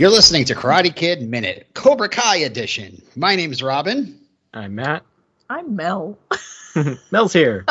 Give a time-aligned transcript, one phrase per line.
[0.00, 3.02] You're listening to Karate Kid Minute, Cobra Kai edition.
[3.16, 4.18] My name's Robin.
[4.50, 5.02] I'm Matt.
[5.50, 6.16] I'm Mel.
[7.10, 7.66] Mel's here.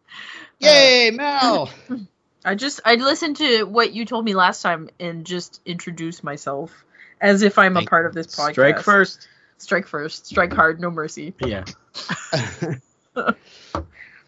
[0.58, 1.68] Yay, Mel!
[2.42, 6.72] I just I listened to what you told me last time and just introduced myself
[7.20, 8.52] as if I'm Thank a part of this podcast.
[8.52, 9.28] Strike first.
[9.58, 10.24] Strike first.
[10.28, 10.80] Strike hard.
[10.80, 11.34] No mercy.
[11.40, 11.64] Yeah.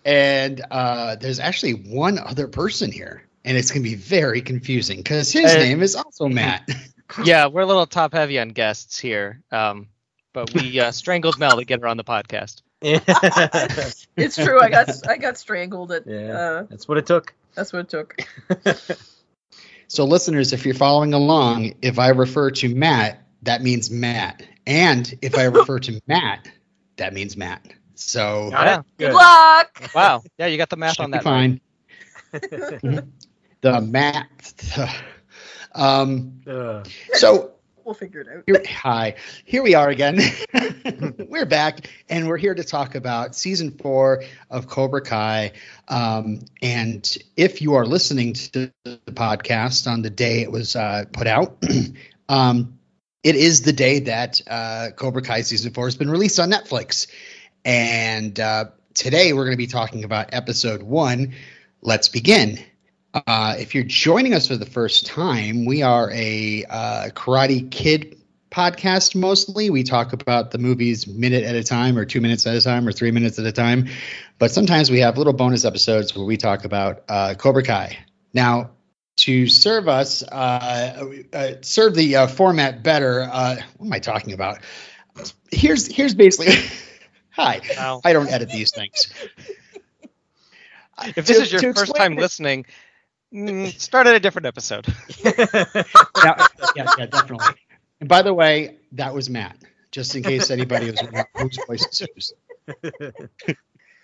[0.05, 4.99] and uh, there's actually one other person here, and it's going to be very confusing
[4.99, 6.69] because his Uh, name is also Matt.
[7.25, 9.43] Yeah, we're a little top heavy on guests here.
[9.51, 9.89] Um,
[10.33, 12.63] but we uh, strangled Mel to get her on the podcast.
[12.81, 14.61] It's true.
[14.61, 15.91] I got I got strangled.
[15.93, 17.35] At uh, That's what it took.
[17.55, 18.17] that's what it took.
[19.89, 24.43] so, listeners, if you're following along, if I refer to Matt, that means Matt.
[24.67, 26.49] And if I refer to Matt,
[26.97, 27.67] that means Matt.
[27.95, 28.79] So, Got Yeah.
[28.79, 28.85] it?
[28.99, 29.91] Good luck.
[29.95, 30.23] Wow.
[30.39, 31.25] Yeah, you got the math should on be that.
[31.25, 31.61] right.
[32.33, 33.11] fine.
[33.63, 34.55] the Matt.
[35.79, 36.83] Um, Uh,
[37.15, 37.53] so,
[37.89, 38.45] We'll figure it out.
[38.47, 39.15] Here, hi,
[39.47, 40.21] here we are again.
[41.27, 45.53] we're back, and we're here to talk about season four of Cobra Kai.
[45.89, 51.07] Um, and if you are listening to the podcast on the day it was uh,
[51.15, 51.65] put out,
[52.29, 52.79] um,
[53.23, 57.07] it is the day that uh, Cobra Kai season four has been released on Netflix.
[57.65, 61.33] And uh, today we're going to be talking about episode one.
[61.81, 62.59] Let's begin.
[63.15, 68.17] Uh, if you're joining us for the first time, we are a uh, Karate Kid
[68.51, 69.71] podcast mostly.
[69.71, 72.87] We talk about the movies minute at a time, or two minutes at a time,
[72.87, 73.89] or three minutes at a time.
[74.39, 77.99] But sometimes we have little bonus episodes where we talk about uh, Cobra Kai.
[78.35, 78.71] Now,
[79.19, 84.33] to serve us, uh, uh, serve the uh, format better, uh, what am I talking
[84.35, 84.59] about?
[85.51, 86.55] Here's here's basically.
[87.31, 88.01] Hi, Wow.
[88.05, 89.13] I don't edit these things.
[91.17, 92.67] If this To- is your first time it- listening,
[93.33, 94.87] mm, start at a different episode.
[95.25, 95.35] yeah,
[96.77, 97.55] yeah, yeah, definitely.
[98.01, 99.57] And by the way, that was Matt,
[99.91, 102.33] just in case anybody was wondering whose voice is whose.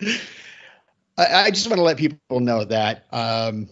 [1.16, 3.69] I, I just want to let people know that um,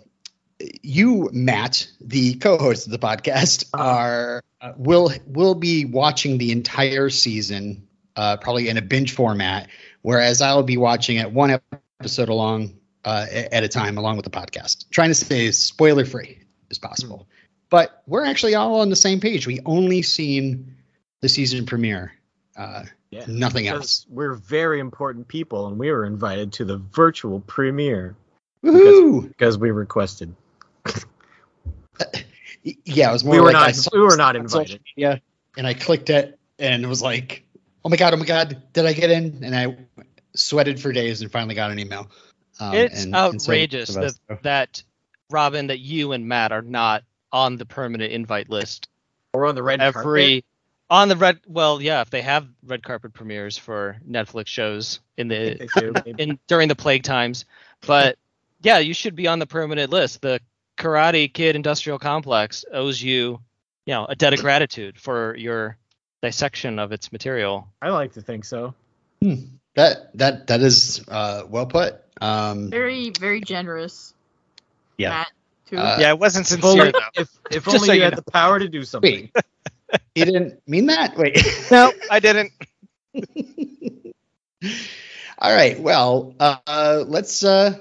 [0.83, 7.11] you, Matt, the co-host of the podcast, are uh, will will be watching the entire
[7.11, 9.69] season, uh, probably in a binge format,
[10.03, 11.61] whereas I will be watching it one
[12.01, 12.75] episode along
[13.05, 16.39] uh, at a time, along with the podcast, trying to stay as spoiler free
[16.71, 17.27] as possible
[17.73, 19.47] but we're actually all on the same page.
[19.47, 20.77] We only seen
[21.23, 22.13] the season premiere,
[22.55, 23.25] uh, yeah.
[23.27, 24.05] nothing else.
[24.11, 28.15] we're very important people, and we were invited to the virtual premiere
[28.63, 29.27] Woohoo!
[29.27, 30.37] because we requested.
[32.65, 34.83] Y- Yeah, it was more We were like not- I saw we were not invited.
[34.95, 35.17] Yeah,
[35.57, 37.43] and I clicked it, and it was like,
[37.85, 39.43] oh my god, oh my god, did I get in?
[39.43, 39.79] And I
[40.37, 42.11] sweated for days, and finally got an email.
[42.61, 44.83] Um, it's and- and so outrageous that, that,
[45.31, 48.89] Robin, that you and Matt are not on the permanent invite list.
[49.33, 50.45] We're on the red Every
[50.91, 51.41] on the red.
[51.47, 55.95] Well, yeah, if they have red carpet premieres for Netflix shows in the do.
[56.19, 57.47] In during the plague times.
[57.87, 58.19] But
[58.61, 60.21] yeah, you should be on the permanent list.
[60.21, 60.41] The
[60.77, 63.41] Karate Kid Industrial Complex owes you,
[63.87, 65.79] you know, a debt of gratitude for your
[66.23, 67.67] dissection of its material.
[67.81, 68.75] I like to think so.
[69.75, 72.01] That that that is uh, well put.
[72.21, 74.15] Um, Very very generous.
[74.97, 75.11] Yeah.
[75.11, 75.29] Matt.
[75.75, 76.99] Uh, yeah, it wasn't If sincere only, though.
[77.15, 79.31] if, if only so you you had the power to do something.
[79.35, 81.17] wait, he didn't mean that.
[81.17, 81.39] Wait.
[81.71, 82.53] No, I didn't.
[85.39, 85.81] All right.
[85.81, 87.79] Well, uh, let's, uh,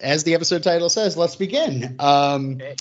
[0.00, 1.96] as the episode title says, let's begin.
[1.98, 2.76] Um, Okay.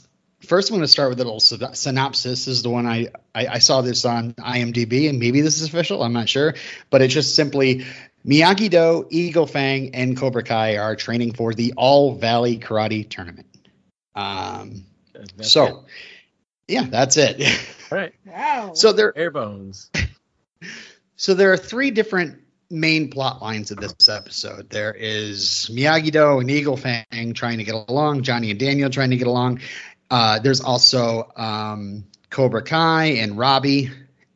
[0.45, 2.45] First, I'm going to start with a little synopsis.
[2.45, 5.67] This is the one I, I, I saw this on IMDb, and maybe this is
[5.67, 6.03] official.
[6.03, 6.53] I'm not sure,
[6.89, 7.85] but it's just simply
[8.25, 13.47] Miyagi Do, Eagle Fang, and Cobra Kai are training for the All Valley Karate Tournament.
[14.15, 15.75] Um, That's so, it.
[16.67, 17.41] yeah, that's it.
[17.91, 18.73] all right, wow.
[18.73, 19.89] so there, air bones.
[21.15, 24.69] So there are three different main plot lines of this episode.
[24.69, 29.11] There is Miyagi Do and Eagle Fang trying to get along, Johnny and Daniel trying
[29.11, 29.61] to get along.
[30.13, 33.89] Uh, there's also um, Cobra Kai and Robbie,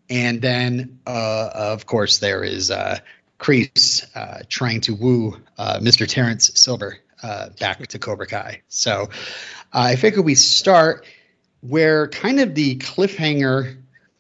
[0.09, 2.97] and then uh, of course there is uh,
[3.39, 6.07] Kreese uh, trying to woo uh, Mr.
[6.09, 8.63] Terrence Silver uh, back to Cobra Kai.
[8.67, 9.11] So
[9.71, 11.05] I figure we start
[11.61, 13.77] where kind of the cliffhanger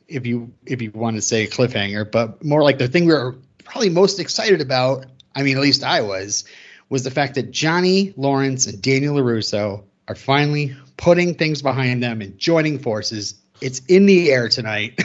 [0.07, 3.35] if you if you want to say cliffhanger, but more like the thing we were
[3.65, 5.07] probably most excited about.
[5.33, 6.45] I mean, at least I was,
[6.87, 12.21] was the fact that Johnny Lawrence and Daniel Larusso are finally putting things behind them
[12.21, 13.35] and joining forces.
[13.61, 14.99] It's in the air tonight.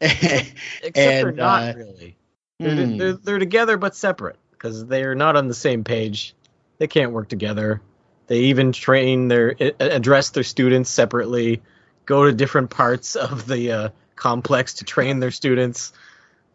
[0.00, 2.16] Except And, for not uh, really.
[2.58, 2.96] They're, hmm.
[2.96, 6.34] they're, they're together but separate because they're not on the same page.
[6.78, 7.82] They can't work together.
[8.28, 11.62] They even train their address their students separately.
[12.04, 15.92] go to different parts of the uh, complex to train their students.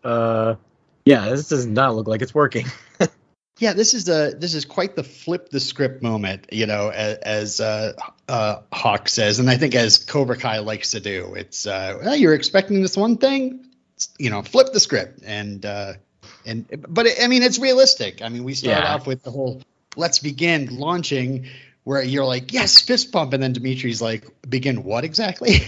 [0.03, 0.55] Uh,
[1.05, 2.67] yeah, this does not look like it's working.
[3.63, 7.17] Yeah, this is the this is quite the flip the script moment, you know, as,
[7.19, 7.93] as uh,
[8.27, 11.35] uh, Hawk says, and I think as Cobra Kai likes to do.
[11.35, 13.65] It's uh, well, you're expecting this one thing,
[14.19, 15.93] you know, flip the script, and uh,
[16.45, 18.21] and but it, I mean it's realistic.
[18.21, 18.95] I mean we start Yeah.
[18.95, 19.61] off with the whole
[19.95, 21.45] let's begin launching,
[21.85, 25.61] where you're like yes fist pump, and then Dimitri's like begin what exactly?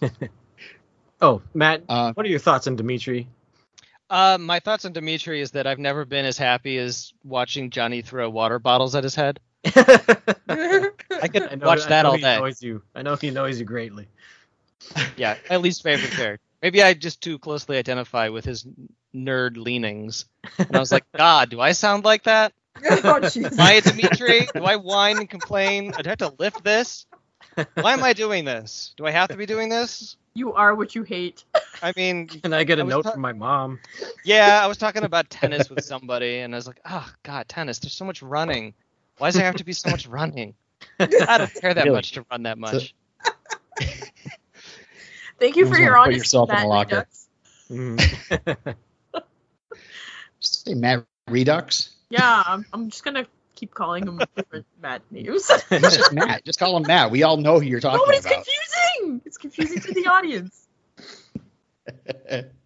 [1.20, 3.28] Oh, Matt, Uh, what are your thoughts on Dimitri?
[4.12, 8.02] Uh, my thoughts on Dimitri is that I've never been as happy as watching Johnny
[8.02, 9.40] throw water bottles at his head.
[9.64, 10.90] I
[11.32, 12.36] could I know, watch I that know all he day.
[12.36, 12.82] Annoys you.
[12.94, 14.08] I know he annoys you greatly.
[15.16, 16.44] Yeah, my least favorite character.
[16.60, 18.66] Maybe I just too closely identify with his
[19.14, 20.26] nerd leanings.
[20.58, 22.52] And I was like, God, do I sound like that?
[22.76, 23.58] oh, jeez.
[23.58, 24.46] Am Dimitri?
[24.54, 25.94] Do I whine and complain?
[25.96, 27.06] I'd have to lift this?
[27.74, 28.92] Why am I doing this?
[28.98, 30.18] Do I have to be doing this?
[30.34, 31.44] You are what you hate.
[31.82, 33.80] I mean, And I get a I note ta- from my mom.
[34.24, 37.78] yeah, I was talking about tennis with somebody, and I was like, oh, God, tennis,
[37.80, 38.74] there's so much running.
[39.18, 40.54] Why does there have to be so much running?
[41.00, 41.96] I don't care that Really?
[41.96, 42.94] much to run that much.
[45.38, 46.96] Thank you You for your wanna put honesty, yourself in a locker.
[46.96, 47.28] Redux.
[47.70, 48.74] Mhm.
[50.40, 51.90] say Matt Redux.
[52.10, 55.48] Yeah, I'm, I'm just gonna keep calling him different Matt names.
[55.48, 56.44] He's just Matt.
[56.44, 57.10] Just call him Matt.
[57.10, 58.44] We all know who you're talking no, but it's about.
[58.44, 59.22] confusing.
[59.24, 60.68] It's confusing to the audience.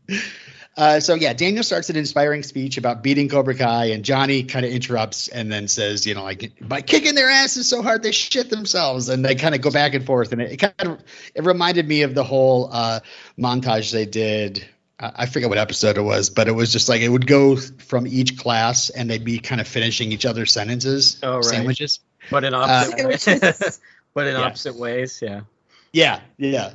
[0.77, 4.67] Uh, so yeah, Daniel starts an inspiring speech about beating Cobra Kai, and Johnny kind
[4.67, 8.13] of interrupts and then says, you know, like by kicking their asses so hard they
[8.13, 11.03] shit themselves, and they kind of go back and forth, and it, it kind of
[11.35, 13.01] it reminded me of the whole uh,
[13.39, 14.67] montage they did.
[15.01, 17.57] I I forget what episode it was, but it was just like it would go
[17.57, 21.45] from each class, and they'd be kind of finishing each other's sentences, Oh, right.
[21.45, 22.01] sandwiches.
[22.31, 23.81] but in opposite ways.
[24.15, 24.43] But in Yeah.
[24.43, 25.41] opposite ways, yeah.
[25.93, 26.73] Yeah, yeah.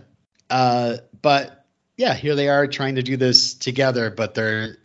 [0.49, 1.65] Uh, but
[1.97, 4.77] yeah, here they are trying to do this together, but they're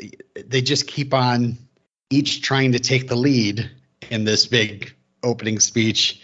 [0.46, 1.58] they just keep on
[2.10, 3.70] each trying to take the lead
[4.10, 6.20] in this big opening speech,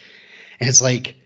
[0.61, 1.17] and it's like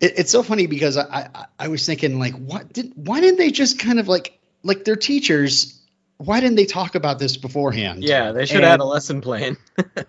[0.00, 3.38] it, it's so funny because I, I I was thinking like what did why didn't
[3.38, 5.76] they just kind of like like their teachers
[6.18, 8.02] why didn't they talk about this beforehand?
[8.02, 9.56] Yeah, they should have had a lesson plan.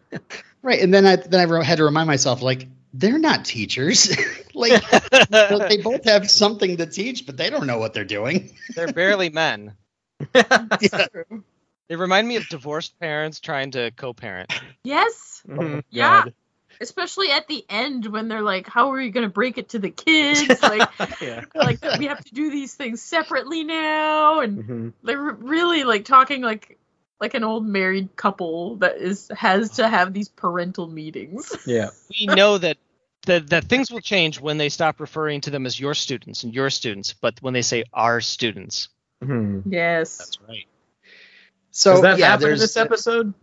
[0.62, 0.82] right.
[0.82, 4.16] And then I then I had to remind myself like they're not teachers.
[4.54, 4.82] like
[5.30, 8.52] they both have something to teach, but they don't know what they're doing.
[8.76, 9.76] They're barely men.
[10.34, 11.08] Yeah.
[11.90, 14.52] They remind me of divorced parents trying to co-parent.
[14.84, 15.42] Yes.
[15.48, 15.84] Mhm.
[15.90, 16.24] Yeah.
[16.24, 16.34] God.
[16.80, 19.90] Especially at the end when they're like, "How are you gonna break it to the
[19.90, 20.90] kids?" Like,
[21.22, 21.42] yeah.
[21.56, 24.94] like we have to do these things separately now, and Mhm.
[25.04, 26.78] they're really like talking like
[27.20, 31.52] like an old married couple that is has to have these parental meetings.
[31.66, 31.90] Yeah.
[32.20, 32.78] We know that
[33.26, 36.54] that that things will change when they stop referring to them as your students and
[36.54, 38.90] your students, but when they say our students.
[39.24, 39.64] Mhm.
[39.66, 40.18] Yes.
[40.18, 40.68] That's right.
[41.72, 43.34] So Does that yeah, happen in this episode?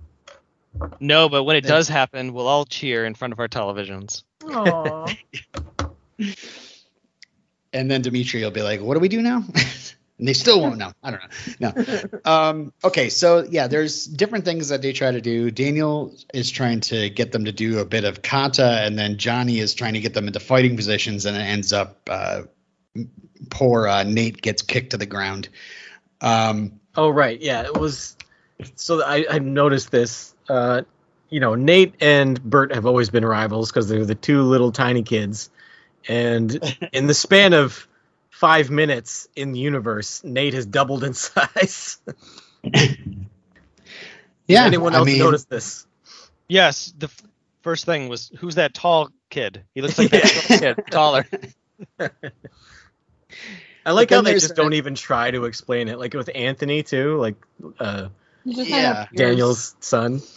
[1.00, 4.24] No, but when it does happen, we'll all cheer in front of our televisions.
[4.40, 5.16] Aww.
[7.72, 9.44] and then Dimitri will be like, "What do we do now?"
[10.18, 10.92] and they still won't know.
[11.02, 11.20] I don't
[11.60, 11.72] know.
[11.74, 12.30] No.
[12.30, 15.50] Um, okay, so yeah, there's different things that they try to do.
[15.50, 19.58] Daniel is trying to get them to do a bit of kata, and then Johnny
[19.58, 22.42] is trying to get them into fighting positions, and it ends up uh,
[23.50, 25.48] poor uh, Nate gets kicked to the ground.
[26.20, 27.62] Um, Oh right, yeah.
[27.62, 28.16] It was.
[28.76, 30.33] So I, I noticed this.
[30.48, 30.82] Uh,
[31.30, 35.02] you know, Nate and Bert have always been rivals because they're the two little tiny
[35.02, 35.50] kids,
[36.08, 36.54] and
[36.92, 37.88] in the span of
[38.30, 41.98] five minutes in the universe, Nate has doubled in size.
[44.46, 45.86] yeah, Anyone I else mean, notice this?
[46.48, 47.22] Yes, the f-
[47.62, 49.62] first thing was who's that tall kid?
[49.74, 51.26] He looks like that tall kid, taller.
[53.86, 55.98] I like how they just the- don't even try to explain it.
[55.98, 57.34] Like with Anthony too, like
[57.78, 58.10] uh, You just
[58.44, 59.06] Yeah.
[59.14, 60.20] Daniel's son.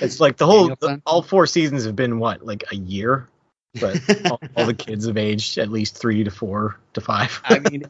[0.00, 1.02] It's like the whole Daniel's son?
[1.06, 3.28] all four seasons have been what like a year,
[3.80, 7.40] but all, all the kids have aged at least three to four to five.
[7.44, 7.84] I mean,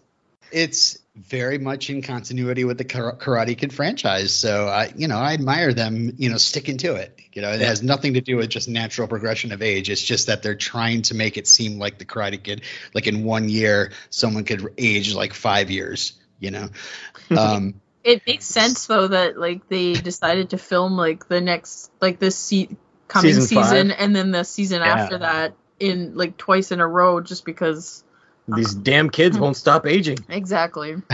[0.53, 4.33] it's very much in continuity with the Karate Kid franchise.
[4.35, 7.19] So I, you know, I admire them, you know, sticking to it.
[7.33, 9.91] You know, it has nothing to do with just natural progression of age.
[9.91, 12.63] It's just that they're trying to make it seem like the Karate Kid,
[12.95, 16.13] like in one year, someone could age like five years.
[16.41, 16.69] You know,
[17.37, 22.19] um, It makes sense though that like they decided to film like the next like
[22.19, 22.76] this se-
[23.09, 24.95] coming Season season, and then the season Yeah.
[24.95, 28.05] after that in like twice in a row just because
[28.49, 30.19] These damn kids won't stop aging.
[30.28, 30.97] exactly.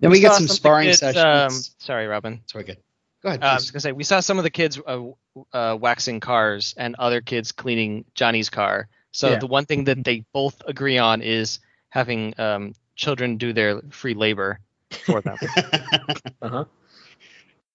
[0.00, 1.24] then we get saw some sparring kids, sessions.
[1.24, 2.40] Um, sorry, Robin.
[2.46, 2.78] Sorry, good.
[3.22, 3.42] Go ahead.
[3.42, 5.00] Uh, I was gonna say we saw some of the kids uh,
[5.52, 9.38] uh, waxing cars and other kids cleaning Johnny's car, So Yeah.
[9.38, 11.60] the one thing that they both agree on is
[11.90, 14.60] having um, children do their free labor
[14.90, 15.36] for them.
[16.42, 16.64] Uh-huh.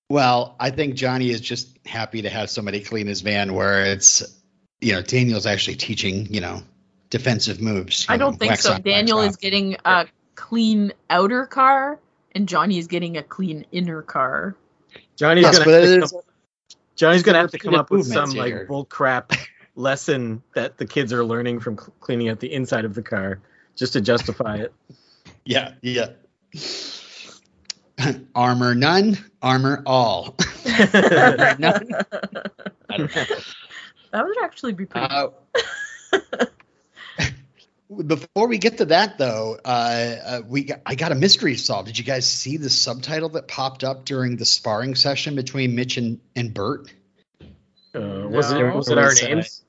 [0.10, 4.24] well, I think Johnny is just happy to have somebody clean his van where it's,
[4.82, 6.64] you know, Daniel's actually teaching, you know,
[7.12, 8.08] defensive moves.
[8.10, 8.72] I don't think so.
[8.72, 9.30] on, wax Daniel off.
[9.30, 12.00] is getting a clean outer car,
[12.34, 14.56] and Johnny is getting a clean inner car.
[15.16, 16.22] Johnny's Yes, gonna have to come,
[16.96, 19.32] Johnny's gonna have to come up with movements some like bull crap
[19.76, 23.42] lesson that the kids are learning from cleaning out the inside of the car
[23.76, 24.74] just to justify it.
[25.48, 26.08] Yeah, yeah.
[28.36, 30.36] armor none, armor all.
[30.66, 31.60] None.
[32.90, 33.26] I don't know.
[34.12, 35.08] That would actually be pretty.
[35.08, 35.30] Uh,
[38.08, 41.88] before we get to that, though, uh, uh, we got, I got a mystery solved.
[41.88, 45.98] Did you guys see the subtitle that popped up during the sparring session between Mitch
[45.98, 46.92] and, and Bert?
[47.94, 49.62] Uh, was it was it our Was, names?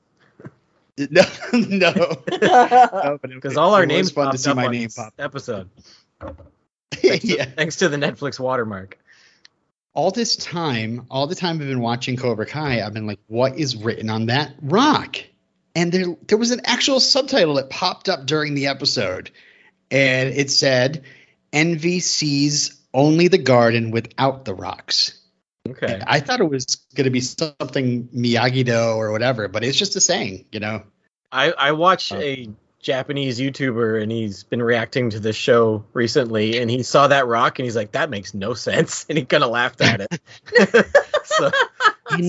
[0.97, 1.21] No,
[1.53, 1.91] no.
[1.91, 4.83] No, but it- Because all our names fun to popped see up my on name
[4.83, 5.13] this pop.
[5.19, 5.69] episode.
[7.03, 7.45] yeah.
[7.45, 8.97] Thanks to the Netflix watermark.
[9.93, 13.57] all this time, all the time I've been watching Cobra Kai, I've been like, what
[13.57, 15.17] is written on that rock?
[15.75, 19.29] And there, there was an actual subtitle that popped up during the episode,
[19.91, 21.03] and it said,
[21.53, 25.19] "Envy sees only the garden without the rocks."
[25.69, 25.93] Okay.
[25.93, 29.95] And I thought it was going to be something Miyagi-Do or whatever, but it's just
[29.95, 30.83] a saying, you know.
[31.31, 32.17] I, I watch Oh.
[32.17, 32.49] Uh, a
[32.87, 37.59] Japanese YouTuber and he's been reacting to this show recently and he saw that rock
[37.59, 39.05] and he's like, that makes no sense.
[39.09, 40.21] And he kind of laughed at it.
[41.25, 41.51] so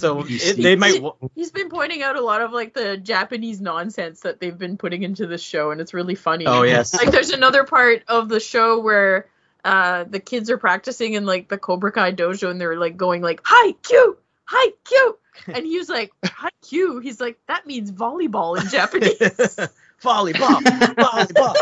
[0.00, 1.00] so it, they might.
[1.00, 4.76] wa- He's been pointing out a lot of like the Japanese nonsense that they've been
[4.76, 6.44] putting into this show, and it's really funny.
[6.46, 6.92] Oh, yes.
[6.92, 9.28] Like there's another part of the show where
[9.64, 13.22] uh the kids are practicing in like the Cobra Kai dojo, and they're like going
[13.22, 15.18] like hi cute, hi cute.
[15.46, 17.04] and he was like hi cute.
[17.04, 19.56] He's like that means volleyball in Japanese.
[20.02, 20.60] volleyball.
[20.94, 21.54] Volleyball.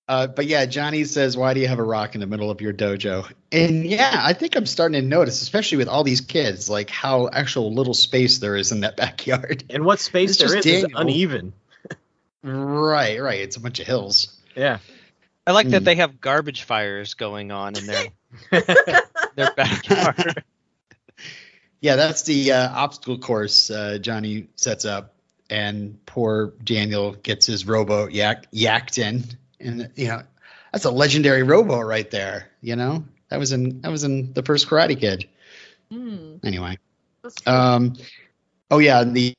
[0.07, 2.61] Uh, but yeah, Johnny says, "Why do you have a rock in the middle of
[2.61, 6.67] your dojo?" And yeah, I think I'm starting to notice, especially with all these kids,
[6.67, 9.65] like how actual little space there is in that backyard.
[9.69, 11.53] and what space It's there just is is uneven.
[12.41, 13.39] Right, right.
[13.39, 14.35] It's a bunch of hills.
[14.55, 14.79] Yeah.
[15.45, 15.85] I like that Hmm.
[15.85, 18.05] they have garbage fires going on in their
[19.35, 20.43] their backyard.
[21.81, 25.13] Yeah, that's the uh, obstacle course uh, Johnny sets up,
[25.49, 29.23] and poor Daniel gets his rowboat yak yacked in,
[29.59, 30.21] and you know
[30.71, 32.49] that's a legendary rowboat right there.
[32.61, 35.29] You know that was in that was in the first Karate Kid.
[35.91, 36.77] Hmm, Anyway.
[37.45, 37.95] Um,
[38.71, 39.35] oh yeah, the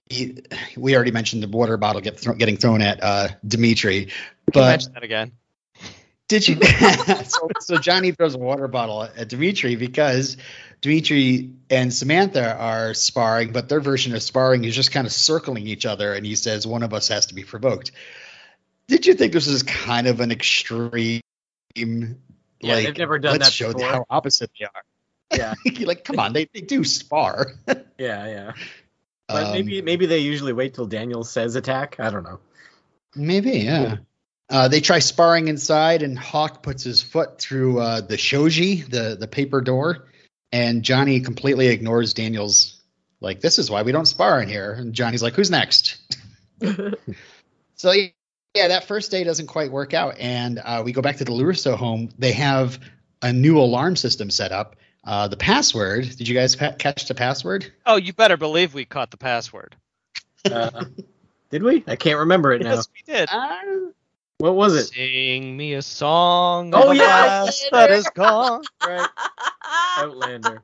[0.76, 4.52] we already mentioned the water bottle get thro- getting thrown at uh, Dimitri, Can you
[4.52, 5.32] but mention that again.
[6.30, 6.56] Did you?
[7.24, 10.36] so, so Johnny throws a water bottle at Dimitri because
[10.80, 15.66] Dimitri and Samantha are sparring, but their version of sparring is just kind of circling
[15.66, 17.90] each other, and he says one of us has to be provoked.
[18.86, 21.20] Did you think this is kind of an extreme?
[21.74, 22.14] Yeah,
[22.62, 23.88] like, they've never done let's that show before.
[23.88, 24.82] how opposite they are.
[25.36, 25.54] Yeah.
[25.86, 27.54] like, come on, they, they do spar.
[27.66, 27.84] Yeah.
[27.98, 28.52] Yeah.
[29.26, 31.96] But Um, maybe maybe they usually wait till Daniel says attack.
[31.98, 32.40] I don't know.
[33.14, 33.96] Maybe, yeah.
[34.50, 39.16] Uh, they try sparring inside, and Hawk puts his foot through uh, the shoji, the
[39.18, 40.08] the paper door,
[40.50, 42.76] and Johnny completely ignores Daniel's.
[43.22, 44.72] Like, this is why we don't spar in here.
[44.72, 45.98] And Johnny's like, "Who's next?"
[47.76, 51.24] so yeah, that first day doesn't quite work out, and uh, we go back to
[51.24, 52.08] the Larusso home.
[52.18, 52.80] They have
[53.22, 54.76] a new alarm system set up.
[55.04, 56.10] Uh, the password.
[56.16, 57.72] Did you guys pa- catch the password?
[57.86, 59.76] Oh, you better believe we caught the password.
[60.44, 60.84] Uh,
[61.50, 61.84] did we?
[61.86, 62.74] I can't remember it now.
[62.74, 63.28] Yes, we did.
[64.40, 64.84] What was it?
[64.86, 66.72] Sing me a song.
[66.74, 67.46] Oh, of yeah.
[67.72, 68.62] that is gone.
[68.82, 69.06] Right.
[69.98, 70.62] Outlander.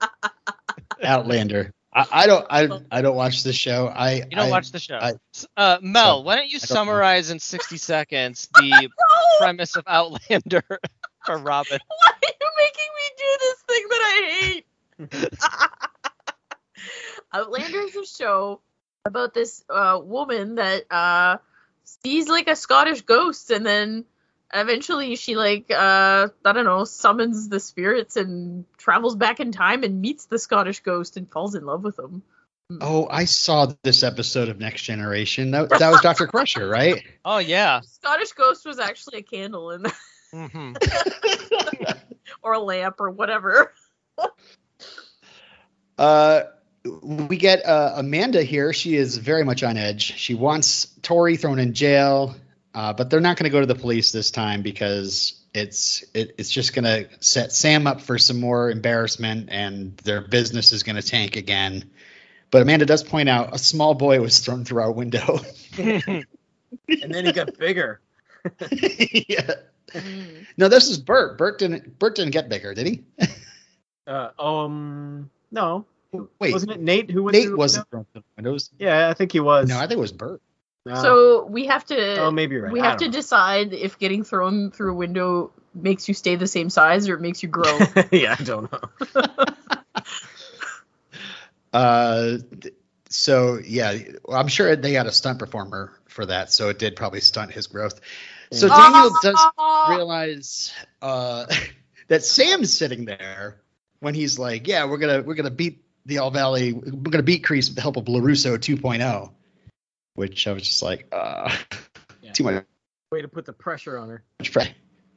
[1.05, 1.73] Outlander.
[1.93, 2.47] I, I don't.
[2.49, 3.89] I, I don't watch the show.
[3.89, 4.97] I You don't I, watch the show.
[4.97, 6.75] I- S- uh, Mel, why don't you I don't know.
[6.75, 8.89] summarize in 60 seconds the
[9.41, 10.63] premise of Outlander
[11.27, 11.79] for Robin?
[11.87, 14.67] Why are you making me do this thing that I hate?
[17.35, 18.61] Outlander is a show
[19.05, 21.37] about this uh, woman that uh,
[21.87, 24.05] sees like a Scottish ghost, and then
[24.53, 29.83] eventually she like uh, I don't know summons the spirits and travels back in time
[29.83, 32.23] and meets the Scottish ghost and falls in love with him.
[32.81, 35.53] Oh, I saw this episode of Next Generation.
[35.53, 36.27] That, that was Dr.
[36.27, 37.01] Crusher, right?
[37.25, 37.81] Oh, yeah.
[37.81, 39.85] Scottish ghost was actually a candle in
[40.33, 40.73] hmm
[42.43, 43.73] or a lamp or whatever.
[45.99, 46.43] uh,
[46.87, 48.73] we get uh, Amanda here.
[48.73, 50.15] She is very much on edge.
[50.17, 52.35] She wants Tori thrown in jail,
[52.75, 56.35] uh, but they're not going to go to the police this time because it's it,
[56.39, 60.83] it's just going to set Sam up for some more embarrassment, and their business is
[60.83, 61.91] going to tank again.
[62.51, 65.41] But Amanda does point out a small boy was thrown through our window.
[65.79, 66.25] and
[66.87, 68.01] then he got bigger.
[68.71, 69.55] yeah.
[70.57, 71.39] No, this is Bert.
[71.39, 71.99] Bert didn't.
[71.99, 73.05] Bert didn't get bigger, did he?
[74.07, 75.85] Uh, um, no,
[76.39, 77.57] Wait, wasn't it Nate who went Nate through?
[77.57, 78.71] wasn't thrown through the windows.
[78.79, 79.69] Yeah, I think he was.
[79.69, 80.41] No, I think it was Bert.
[80.89, 82.21] Uh, So we have to.
[82.23, 82.73] oh, maybe you're right.
[82.73, 86.37] We I have to don't decide if getting thrown through a window makes you stay
[86.37, 87.79] the same size or it makes you grow.
[88.13, 89.23] yeah, I don't know.
[91.73, 92.39] Uh,
[93.11, 93.99] so yeah,
[94.33, 97.67] I'm sure they had a stunt performer for that, so it did probably stunt his
[97.67, 98.01] growth.
[98.53, 99.47] So Daniel does
[99.91, 101.47] realize uh,
[102.09, 103.61] that Sam's sitting there
[104.01, 107.45] when he's like, "Yeah, we're gonna we're gonna beat the All Valley, we're gonna beat
[107.45, 109.33] Kreese with the help of Larusso 2.0,
[110.15, 111.55] which I was just like, uh,
[112.23, 112.33] Yeah.
[112.33, 112.65] too much
[113.13, 114.25] Way to put the pressure on her.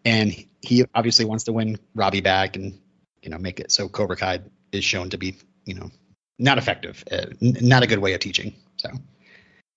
[0.06, 2.80] And he obviously wants to win Robbie back and
[3.24, 4.42] you know make it so Cobra Kai
[4.72, 5.90] is shown to be you know
[6.38, 8.54] not effective, uh, n- not a good way of teaching.
[8.78, 8.90] So,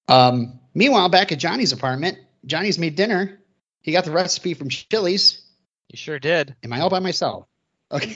[0.09, 3.41] um, meanwhile, back at Johnny's apartment, Johnny's made dinner.
[3.81, 5.41] He got the recipe from Chili's.
[5.89, 6.55] You sure did.
[6.63, 7.47] Am I all by myself?
[7.91, 8.15] Okay.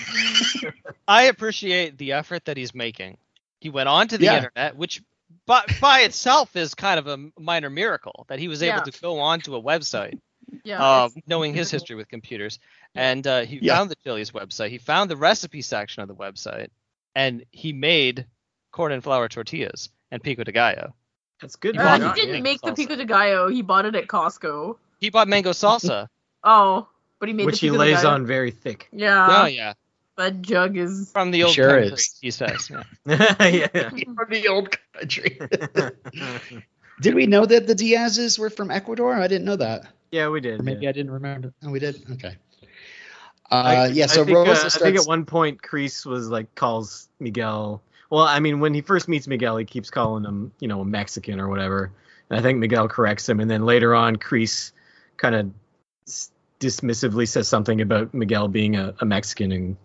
[1.09, 3.19] I appreciate the effort that he's making.
[3.61, 4.37] He went onto the Yeah.
[4.39, 5.03] internet, which
[5.47, 8.85] by, by itself is kind of a minor miracle that he was able Yeah.
[8.85, 10.19] to go onto a website,
[10.65, 10.83] yeah.
[10.83, 12.59] uh, knowing his history with computers.
[12.95, 13.77] And uh, he Yeah.
[13.77, 14.71] found the Chili's website.
[14.71, 16.69] He found the recipe section of the website,
[17.15, 18.27] and he made
[18.73, 20.95] corn and flour tortillas and pico de gallo.
[21.41, 21.75] That's good.
[21.75, 22.77] He Uh, bought he didn't make the salsa.
[22.77, 23.49] pico de gallo.
[23.49, 24.77] He bought it at Costco.
[25.01, 26.09] He bought mango salsa.
[26.49, 26.87] Oh,
[27.19, 28.15] but he made which the he pico de lays gallo.
[28.15, 28.89] on very thick.
[28.93, 29.73] Yeah, oh yeah,
[30.17, 31.11] that jug is.
[31.13, 32.19] from the old Sure country, is.
[32.21, 32.71] he says.
[32.71, 32.83] Yeah.
[33.47, 33.89] yeah.
[33.91, 35.39] from the old country.
[37.01, 39.15] did we know that the Diaz's were from Ecuador?
[39.15, 39.87] I didn't know that.
[40.11, 40.61] yeah, we did.
[40.61, 40.91] Or maybe yeah.
[40.91, 41.53] I didn't remember.
[41.63, 42.03] Oh, we did.
[42.13, 42.37] Okay.
[43.51, 44.07] Uh, I- yeah.
[44.07, 44.77] So I think, Rosa uh, starts.
[44.77, 47.83] I think at one point Kreese was like calls Miguel.
[48.11, 50.85] Well, I mean, when he first meets Miguel, he keeps calling him, you know, a
[50.85, 51.91] Mexican or whatever.
[52.31, 54.73] And I think Miguel corrects him, and then later on, Kreese
[55.17, 55.51] kind of
[56.61, 59.77] dismissively says something about Miguel being a, a Mexican, and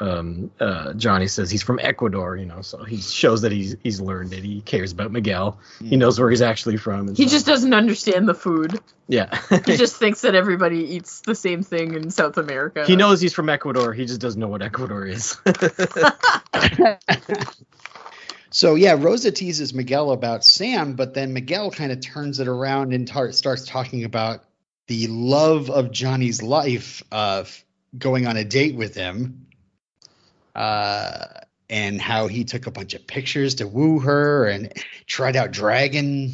[0.00, 2.36] um, uh, Johnny says he's from Ecuador.
[2.36, 4.44] You know, so he shows that he's he's learned it.
[4.44, 5.58] He cares about Miguel.
[5.82, 7.08] He knows where he's actually from.
[7.08, 7.32] and He stuff.
[7.32, 8.78] just doesn't understand the food.
[9.08, 9.38] yeah.
[9.64, 12.84] He just thinks that everybody eats the same thing in South America.
[12.86, 13.92] he knows he's from Ecuador.
[13.92, 15.36] He just doesn't know what Ecuador is.
[18.50, 22.94] So yeah, Rosa teases Miguel about Sam, but then Miguel kind of turns it around
[22.94, 24.44] and tar- starts talking about
[24.86, 27.62] the love of Johnny's life, of
[27.98, 29.46] going on a date with him,
[30.56, 31.26] uh,
[31.70, 34.72] and how he took a bunch of pictures to woo her and
[35.06, 36.32] tried out dragon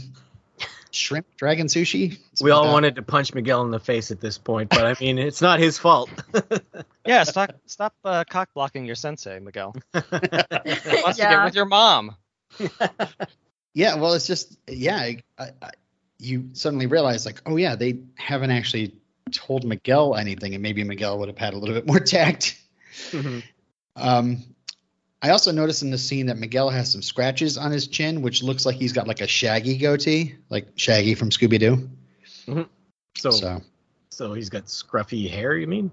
[0.93, 2.19] shrimp, dragon sushi.
[2.41, 4.95] We all Something wanted to punch Miguel in the face at this point, but I
[5.01, 6.11] mean, it's not his fault.
[7.05, 9.75] Yeah, stop stop uh, cock blocking your sensei, Miguel.
[9.93, 11.45] He wants to get yeah.
[11.45, 12.15] with your mom.
[13.75, 15.71] Yeah, well, it's just yeah, I, I, I-
[16.19, 18.95] you suddenly realize like, oh yeah, they haven't actually
[19.33, 22.57] told Miguel anything, and maybe Miguel would have had a little bit more tact.
[23.97, 24.39] Um,
[25.23, 28.43] I also noticed in the scene that Miguel has some scratches on his chin, which
[28.43, 31.89] looks like he's got like a Shaggy goatee, like Shaggy from Scooby Doo.
[33.17, 33.63] so, So
[34.11, 35.57] so he's got scruffy hair.
[35.57, 35.91] You mean?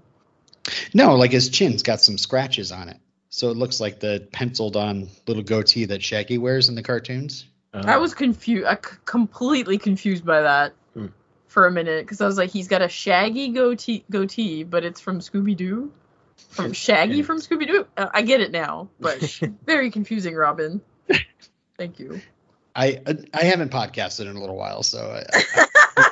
[0.94, 4.76] no, like his chin's got some scratches on it, so it looks like the penciled
[4.76, 7.46] on little goatee that Shaggy wears in the cartoons.
[7.72, 8.66] Uh, I was confused.
[8.66, 11.06] I c- completely confused by that Hmm.
[11.46, 15.00] for a minute because I was like, he's got a shaggy goatee, goatee, but it's
[15.00, 15.92] from Scooby Doo.
[16.48, 17.86] From Shaggy from Scooby Doo.
[17.96, 20.80] Uh, I get it now, but very confusing, Robin.
[21.78, 22.20] Thank you.
[22.74, 23.00] I
[23.34, 25.24] I haven't podcasted in a little while, so I,
[25.96, 26.10] I-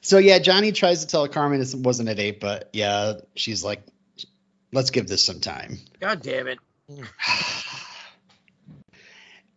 [0.00, 3.82] so yeah, Johnny tries to tell Carmen it wasn't a date, but yeah, she's like,
[4.72, 5.78] let's give this some time.
[6.00, 6.58] God damn it!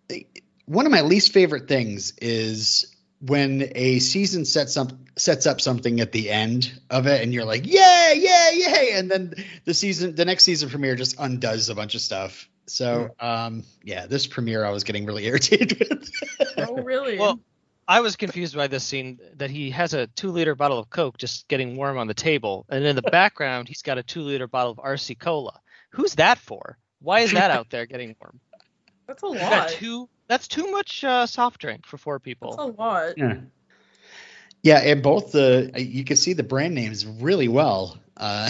[0.65, 5.99] One of my least favorite things is when a season sets up sets up something
[6.01, 10.15] at the end of it, and you're like, yay, yay, yay, and then the season,
[10.15, 12.49] the next season premiere just undoes a bunch of stuff.
[12.67, 16.12] So, um, yeah, this premiere I was getting really irritated with.
[16.58, 17.17] Oh, really?
[17.17, 17.39] Well,
[17.88, 21.17] I was confused by this scene that he has a two liter bottle of Coke
[21.17, 24.47] just getting warm on the table, and in the background he's got a two liter
[24.47, 25.60] bottle of RC Cola.
[25.91, 26.78] Who's that for?
[26.99, 28.39] Why is that out there getting warm?
[29.07, 29.69] That's a Is that lot.
[29.69, 32.51] too that's too much uh, soft drink for four people.
[32.51, 33.17] That's a lot.
[33.17, 33.37] Yeah.
[34.63, 37.99] Yeah, and both the you can see the brand names really well.
[38.17, 38.49] Uh,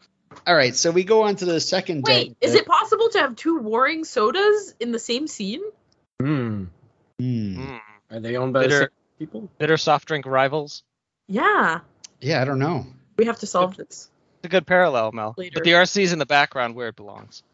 [0.46, 2.02] all right, so we go on to the second.
[2.06, 5.62] Wait, uh, is it possible to have two warring sodas in the same scene?
[6.20, 6.64] Hmm.
[7.20, 7.60] Hmm.
[7.62, 7.80] Mm.
[8.10, 8.80] Are they owned by the Bitter.
[8.80, 8.88] same
[9.20, 9.48] people?
[9.58, 10.82] Bitter soft drink rivals.
[11.28, 11.80] Yeah,
[12.20, 12.84] Yeah, I don't know.
[13.16, 14.10] we have to solve this.
[14.38, 15.34] It's a good parallel, Mel.
[15.38, 15.52] Later.
[15.54, 17.44] But the RC's in the background where it belongs.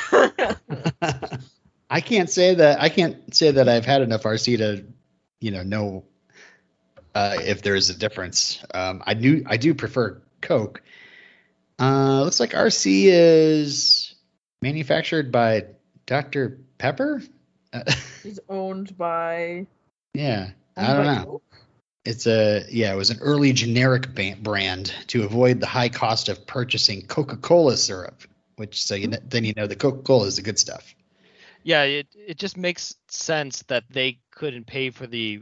[1.90, 4.84] I can't say that I can't say that I've had enough RC to,
[5.40, 6.04] you know, know
[7.14, 8.62] uh, if there is a difference.
[8.72, 10.82] Um, I do I do prefer Coke.
[11.78, 14.14] Uh, looks like RC is
[14.62, 15.66] manufactured by
[16.06, 16.60] Dr.
[16.78, 17.22] Pepper.
[17.72, 17.82] Uh,
[18.22, 19.66] He's owned by.
[20.14, 21.24] yeah, I don't know.
[21.24, 21.42] Coke?
[22.04, 24.08] It's a yeah, it was an early generic
[24.42, 28.22] brand to avoid the high cost of purchasing Coca-Cola syrup,
[28.56, 30.94] which so you kn- then you know the Coca-Cola is the good stuff.
[31.64, 35.40] Yeah, it it just makes sense that they couldn't pay for the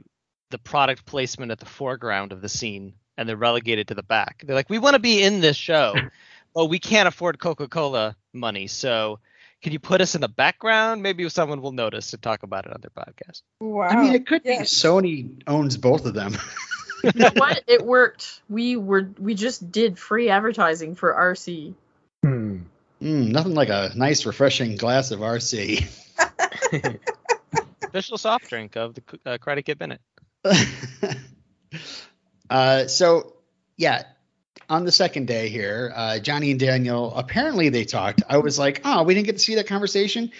[0.50, 4.42] the product placement at the foreground of the scene and they're relegated to the back.
[4.46, 5.94] They're like, we want to be in this show,
[6.54, 8.66] but we can't afford Coca-Cola money.
[8.66, 9.18] So
[9.62, 11.02] can you put us in the background?
[11.02, 13.42] Maybe someone will notice to talk about it on their podcast.
[13.60, 13.88] Wow.
[13.88, 14.58] I mean, it could yes.
[14.58, 16.36] be Sony owns both of them.
[17.04, 17.62] you know what?
[17.66, 18.42] It worked.
[18.48, 21.74] We were we just did free advertising for RC.
[22.22, 22.58] Hmm.
[23.00, 25.98] Mm, nothing like a nice, refreshing glass of RC.
[27.82, 30.00] Official soft drink of the uh, Karate Kid Minute.
[32.50, 33.34] uh, so,
[33.76, 34.04] yeah,
[34.68, 38.22] on the second day here, uh, Johnny and Daniel apparently they talked.
[38.28, 40.32] I was like, oh, we didn't get to see that conversation.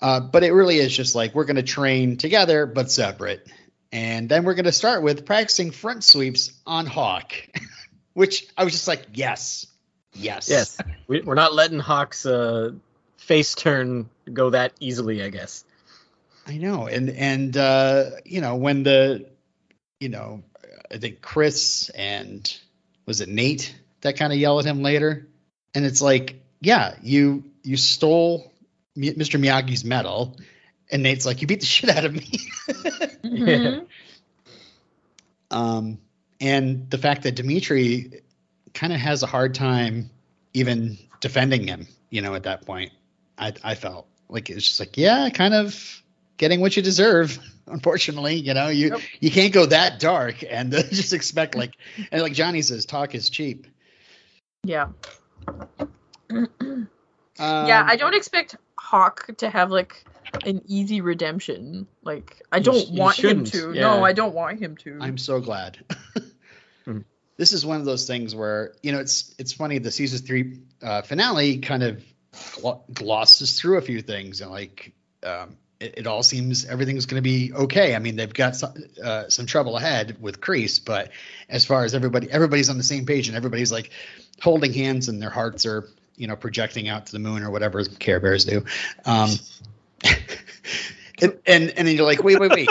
[0.00, 3.46] Uh, but it really is just like we're going to train together but separate.
[3.90, 7.32] And then we're going to start with practicing front sweeps on Hawk,
[8.12, 9.66] which I was just like, yes,
[10.12, 10.48] yes.
[10.48, 12.72] Yes, we, we're not letting Hawk's uh,
[13.16, 15.22] face turn go that easily.
[15.22, 15.64] I guess.
[16.48, 19.28] I know, and and uh, you know when the,
[20.00, 20.42] you know,
[20.90, 22.50] I think Chris and
[23.06, 25.28] was it Nate that kind of yell at him later,
[25.74, 28.50] and it's like, yeah, you you stole
[28.96, 29.38] Mr.
[29.38, 30.36] Miyagi's medal,
[30.90, 32.40] and Nate's like, you beat the shit out of me.
[33.28, 33.86] Mhm.
[35.50, 35.98] um,
[36.40, 38.22] and the fact that Dimitri
[38.72, 40.10] kind of has a hard time
[40.54, 42.92] even defending him, you know, at that point,
[43.36, 46.02] I I felt like it's just like, yeah, kind of
[46.38, 47.38] getting what you deserve.
[47.66, 49.00] Unfortunately, you know, you Yep.
[49.20, 51.74] you can't go that dark and uh, just expect like
[52.10, 53.66] and like Johnny says, talk is cheap.
[54.64, 54.88] Yeah.
[56.30, 56.48] Um,
[57.38, 60.04] yeah, I don't expect Hawk to have like
[60.46, 61.86] an easy redemption.
[62.02, 63.72] Like I don't you want him shouldn't, to.
[63.74, 63.82] yeah.
[63.82, 64.98] No, I don't want him to.
[65.00, 65.78] I'm so glad.
[66.84, 67.00] Hmm.
[67.36, 69.78] This is one of those things where you know it's it's funny.
[69.78, 72.02] The season three uh, finale kind of
[72.34, 77.22] gl- glosses through a few things and like um, it, it all seems everything's going
[77.22, 77.94] to be okay.
[77.94, 81.10] I mean they've got some uh, some trouble ahead with Kreese, but
[81.48, 83.90] as far as everybody everybody's on the same page and everybody's like
[84.42, 87.84] holding hands and their hearts are you know projecting out to the moon or whatever
[87.84, 88.64] Care Bears do.
[89.04, 89.30] Um,
[91.22, 92.68] and, and and then you're like, wait, wait, wait,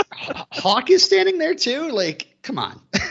[0.52, 1.90] Hawk is standing there too.
[1.90, 2.82] Like, come on.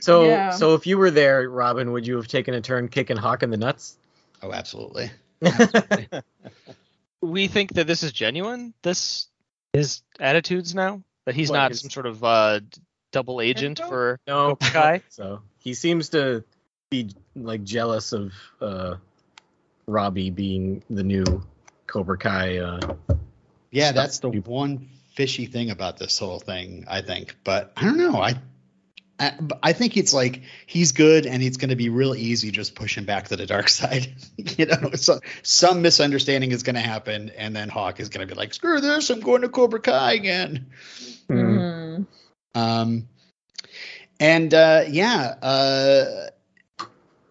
[0.00, 0.50] So, Yeah.
[0.50, 3.50] so if you were there, Robin, would you have taken a turn kicking Hawk in
[3.50, 3.98] the nuts?
[4.42, 5.10] oh, absolutely.
[7.20, 8.74] We think that this is genuine.
[8.82, 9.28] This
[9.72, 12.60] his attitudes now that he's What, not his- some sort of uh,
[13.12, 15.02] double agent for no, Cobra Kai?
[15.08, 16.44] So he seems to
[16.90, 18.96] be like jealous of uh,
[19.86, 21.42] Robbie being the new
[21.86, 22.58] Cobra Kai.
[22.58, 22.94] Uh,
[23.70, 27.36] Yeah, that's the you- one fishy thing about this whole thing, I think.
[27.44, 28.20] But I don't know.
[28.22, 28.34] I
[29.18, 32.74] I, I think it's like he's good, and it's going to be real easy just
[32.74, 34.14] push him back to the dark side.
[34.36, 38.32] you know, so some misunderstanding is going to happen, and then Hawk is going to
[38.32, 39.10] be like, "Screw this!
[39.10, 40.66] I'm going to Cobra Kai again."
[41.28, 42.06] Mhm.
[42.54, 43.08] Um,
[44.20, 46.84] and uh, yeah, uh,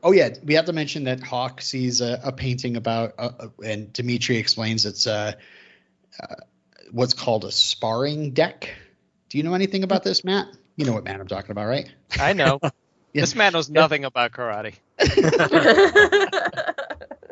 [0.04, 3.47] oh yeah, we have to mention that Hawk sees a, a painting about, uh, uh,
[3.63, 5.34] and Dimitri explains it's uh,
[6.21, 6.36] uh,
[6.91, 8.73] what's called a sparring deck.
[9.30, 10.47] Do you know anything about this, Matt?
[10.77, 11.91] You know what man I'm talking about, right?
[12.19, 12.59] I know.
[13.13, 13.21] Yeah.
[13.21, 14.75] This man knows nothing about karate.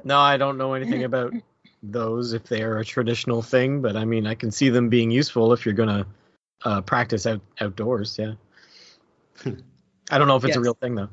[0.04, 1.34] no, I don't know anything about
[1.84, 5.12] those if they are a traditional thing, but I mean, I can see them being
[5.12, 6.08] useful if you're gonna
[6.64, 8.18] uh, practice out outdoors.
[8.18, 8.34] Yeah.
[10.10, 11.10] I don't know if it's a real thing though.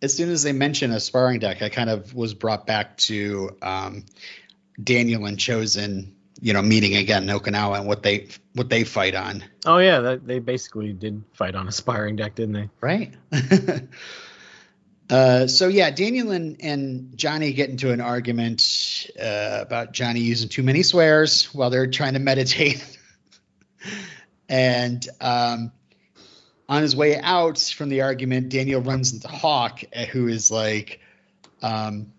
[0.00, 3.56] As soon as they mention a sparring deck, I kind of was brought back to
[3.60, 4.06] um,
[4.82, 9.14] Daniel and Chozen, you know, meeting again in Okinawa and what they what they fight
[9.14, 9.44] on.
[9.66, 12.70] Oh yeah, that, they basically did fight on a sparring deck, didn't they?
[12.80, 13.14] right?
[15.10, 20.48] uh, so yeah, Daniel and, and Johnny get into an argument uh, about Johnny using
[20.48, 22.84] too many swears while they're trying to meditate.
[24.48, 25.72] and um,
[26.68, 31.00] on his way out from the argument, Daniel runs into Hawk, uh, who is like,
[31.62, 32.12] um,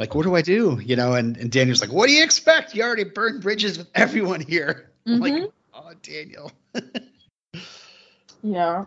[0.00, 0.80] like, what do I do?
[0.82, 2.74] You know, and, and Daniel's like, what do you expect?
[2.74, 4.90] You already burned bridges with everyone here.
[5.06, 6.50] I'm Like, oh, Daniel.
[8.42, 8.86] yeah.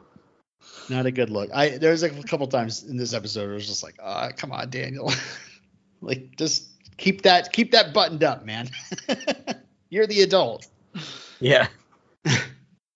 [0.90, 1.52] Not a good look.
[1.54, 3.96] I there was like a couple times in this episode where it was just like,
[4.04, 5.14] oh, come on, Daniel.
[6.02, 8.70] like just keep that keep that buttoned up, man.
[9.90, 10.68] You're the adult.
[11.40, 11.68] Yeah.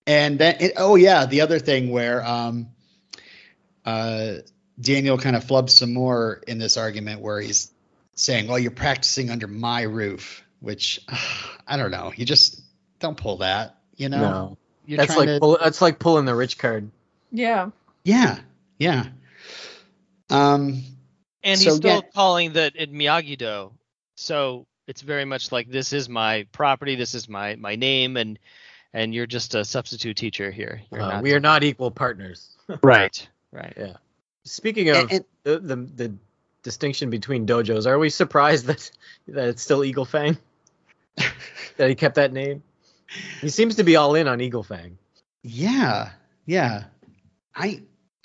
[0.07, 2.69] And then, it, oh yeah, the other thing where um,
[3.85, 4.35] uh,
[4.79, 7.71] Daniel kind of flubs some more in this argument where he's
[8.17, 10.99] saying, "Well, you're practicing under my roof," which
[11.67, 12.11] I don't know.
[12.15, 12.59] You just
[12.99, 14.19] don't pull that, you know.
[14.21, 14.57] No.
[14.85, 16.89] You're That's like to- pull, that's like pulling the rich card.
[17.31, 17.71] Yeah.
[18.05, 18.39] yeah,
[18.79, 19.07] yeah.
[20.29, 20.83] Um,
[21.43, 22.01] And So, he's still yeah.
[22.13, 23.71] calling that it Miyagi-Do.
[24.15, 28.39] So it's very much like this is my property, this is my my name, and
[28.93, 30.81] and you're just a substitute teacher here.
[30.91, 32.49] You're Uh, not we are not equal partners.
[32.81, 33.27] right.
[33.51, 33.73] Right.
[33.77, 33.93] Yeah.
[34.45, 36.13] Speaking of and- and- the, the the
[36.67, 38.91] distinction between dojos, are we surprised that
[39.29, 40.37] that it's still Eagle Fang?
[41.77, 42.61] that he kept that name?
[43.39, 44.97] He seems to be all in on Eagle Fang.
[45.43, 46.09] Yeah,
[46.45, 46.83] yeah.
[47.55, 47.83] I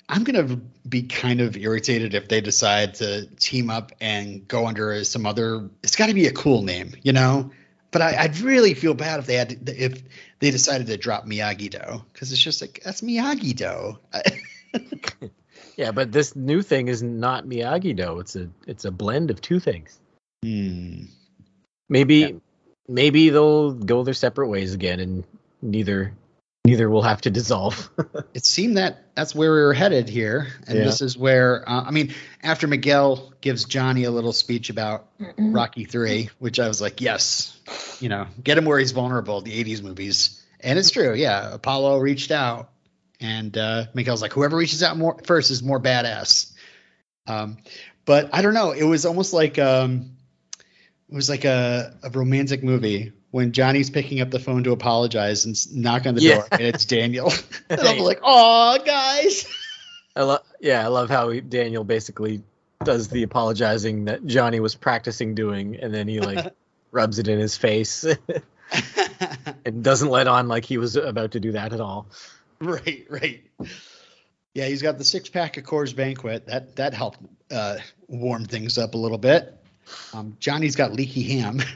[0.09, 5.01] I'm gonna be kind of irritated if they decide to team up and go under
[5.05, 5.69] some other.
[5.81, 7.49] It's got to be a cool name, you know.
[7.91, 10.03] But I, I'd really feel bad if they had to, if
[10.39, 15.29] they decided to drop Miyagi Do because it's just like that's Miyagi Do.
[15.75, 18.19] Yeah, but this new thing is not Miyagi Do.
[18.19, 19.99] It's a it's a blend of two things.
[20.43, 21.05] Hmm.
[21.89, 22.29] Maybe Yeah.
[22.87, 25.23] maybe they'll go their separate ways again, and
[25.61, 26.13] neither
[26.65, 27.89] neither will have to dissolve.
[28.33, 30.85] It seemed that that's where we were headed here, and Yeah.
[30.85, 35.07] this is where uh, I mean, after Miguel gives Johnny a little speech about
[35.37, 37.55] Rocky Three, which I was like, yes,
[37.99, 39.41] you know, get him where he's vulnerable.
[39.41, 41.13] The '80s movies, and it's true.
[41.13, 42.71] Yeah, Apollo reached out,
[43.23, 46.51] and uh, Miguel's like, whoever reaches out more first is more badass.
[47.25, 47.57] Um,
[48.05, 48.71] but I don't know.
[48.71, 50.11] It was almost like um,
[51.09, 55.45] it was like a, a romantic movie when Johnny's picking up the phone to apologize
[55.45, 56.35] and knock on the Yeah.
[56.35, 57.31] door, and it's Daniel.
[57.69, 59.47] and I'm like, oh, guys.
[60.15, 62.43] I love yeah, I love how he, Daniel basically
[62.83, 66.53] does the apologizing that Johnny was practicing doing, and then he like
[66.91, 68.05] rubs it in his face
[69.65, 72.07] and doesn't let on like he was about to do that at all.
[72.69, 73.43] Right, right.
[74.53, 76.45] Yeah, he's got the six pack of Coors Banquet.
[76.47, 77.19] That that helped
[77.51, 79.53] uh, warm things up a little bit.
[80.13, 81.61] Um, Johnny's got leaky ham.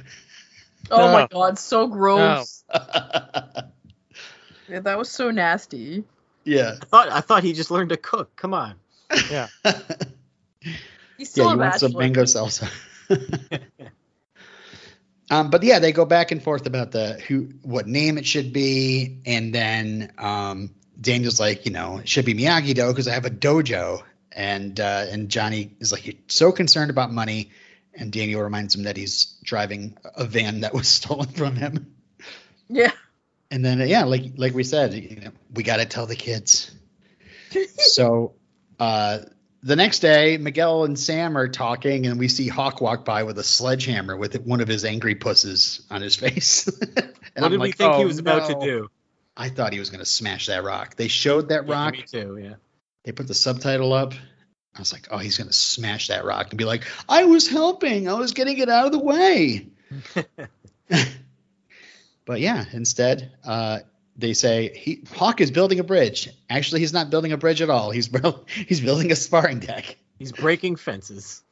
[0.89, 2.63] Oh my god, so gross.
[4.69, 6.03] Yeah, that was so nasty.
[6.43, 6.75] yeah.
[6.81, 8.35] I thought I thought he just learned to cook.
[8.35, 8.75] Come on.
[9.29, 9.47] Yeah.
[11.17, 12.69] He's still yeah, a you want some mango salsa.
[15.31, 18.53] um, but yeah, they go back and forth about the who, what name it should
[18.53, 23.13] be, and then um, Daniel's like, you know, it should be Miyagi Do because I
[23.13, 27.51] have a dojo, and uh, and Johnny is like, you're so concerned about money,
[27.93, 31.93] and Daniel reminds him that he's driving a van that was stolen from him,
[32.67, 32.91] Yeah.
[33.51, 36.71] and then yeah, like like we said, you know, we got to tell the kids.
[37.67, 38.33] so
[38.79, 39.19] uh,
[39.63, 43.37] the next day, Miguel and Sam are talking, and we see Hawk walk by with
[43.39, 46.67] a sledgehammer with one of his angry pusses on his face.
[46.81, 48.89] and what I'm did like, we think he "Oh, was about to do?
[49.37, 50.95] I thought he was going to smash that rock.
[50.95, 51.93] They showed that Yeah, rock.
[51.93, 52.39] me too.
[52.41, 52.55] Yeah.
[53.05, 54.13] They put the subtitle up.
[54.75, 57.47] I was like, oh, he's going to smash that rock and be like, I was
[57.47, 58.09] helping.
[58.09, 59.67] I was getting it out of the way.
[62.25, 63.79] but yeah, instead, uh,
[64.17, 66.29] they say he, Hawk is building a bridge.
[66.49, 67.91] Actually, he's not building a bridge at all.
[67.91, 68.09] He's
[68.67, 69.97] he's building a sparring deck.
[70.19, 71.43] He's breaking fences.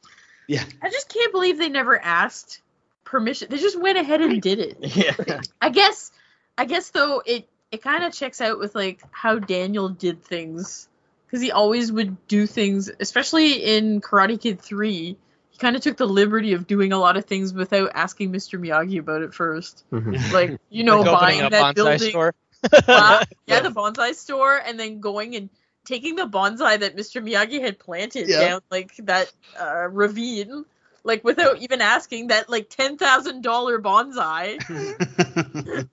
[0.48, 2.60] Yeah, I just can't believe they never asked
[3.04, 3.48] permission.
[3.50, 4.76] They just went ahead and did it.
[4.96, 5.40] Yeah.
[5.60, 6.10] I guess
[6.58, 10.88] I guess though it it kind of checks out with like how Daniel did things
[11.30, 15.16] cuz he always would do things especially in Karate Kid 3
[15.50, 18.58] he kind of took the liberty of doing a lot of things without asking Mr.
[18.64, 20.30] Miyagi about it first Mhm.
[20.38, 22.34] like you know Like buying a that bonsai building store.
[22.72, 23.60] uh, yeah, Yeah.
[23.68, 25.50] the bonsai store and then going and
[25.84, 27.22] taking the bonsai that Mr.
[27.26, 28.40] Miyagi had planted Yeah.
[28.40, 30.64] down like that uh, ravine
[31.04, 34.46] like without even asking that like $10,000 bonsai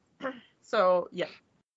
[0.63, 1.28] so yeah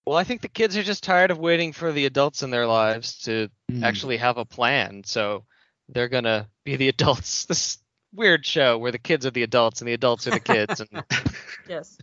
[0.07, 2.67] Well, I think the kids are just tired of waiting for the adults in their
[2.67, 3.83] lives to Hmm.
[3.83, 5.03] actually have a plan.
[5.05, 5.45] So
[5.89, 7.45] they're gonna be the adults.
[7.47, 7.79] This
[8.15, 10.81] weird show where the kids are the adults and the adults are the kids.
[10.81, 11.03] And
[11.69, 11.99] yes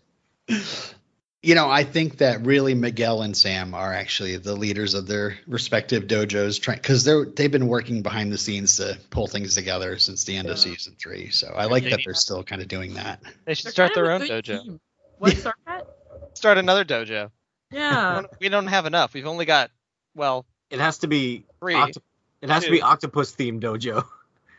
[1.41, 5.37] You know, I think that really Miguel and Sam are actually the leaders of their
[5.47, 10.23] respective dojos, because they're they've been working behind the scenes to pull things together since
[10.25, 11.29] the end of season three.
[11.31, 13.21] So I like They that they're still kind of doing that.
[13.45, 14.61] they should They're start their own dojo.
[14.63, 14.79] team.
[15.17, 15.87] What, start that?
[16.33, 17.29] Start another dojo.
[17.73, 18.13] We Yeah.
[18.21, 19.13] don't- we don't have enough.
[19.13, 19.71] We've only got
[20.15, 21.75] well It has to be three.
[21.75, 22.01] octo-
[22.41, 24.05] it has to be octopus themed dojo.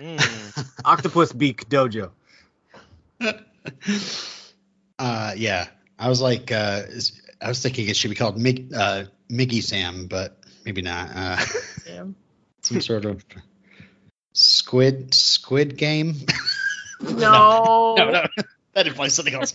[0.01, 0.19] Mm.
[0.85, 2.11] octopus beak dojo.
[4.99, 6.83] uh, yeah, I was like, uh,
[7.41, 11.11] I was thinking it should be called Mig, uh, Miggy Sam, but maybe not.
[11.15, 11.45] Uh,
[11.87, 12.05] Yeah.
[12.63, 13.25] some sort of
[14.33, 16.15] squid squid game.
[17.01, 17.95] No.
[17.97, 18.27] no, no,
[18.73, 19.53] that implies something else.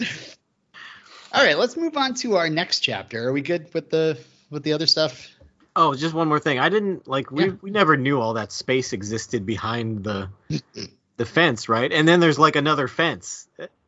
[1.33, 3.27] All right, let's move on to our next chapter.
[3.27, 4.17] Are we good with the
[4.49, 5.29] with the other stuff?
[5.75, 6.59] Oh, just one more thing.
[6.59, 7.51] I didn't like we Yeah.
[7.61, 10.29] we never knew all that space existed behind the
[11.17, 11.91] the fence, right?
[11.91, 13.47] And then there's like another fence.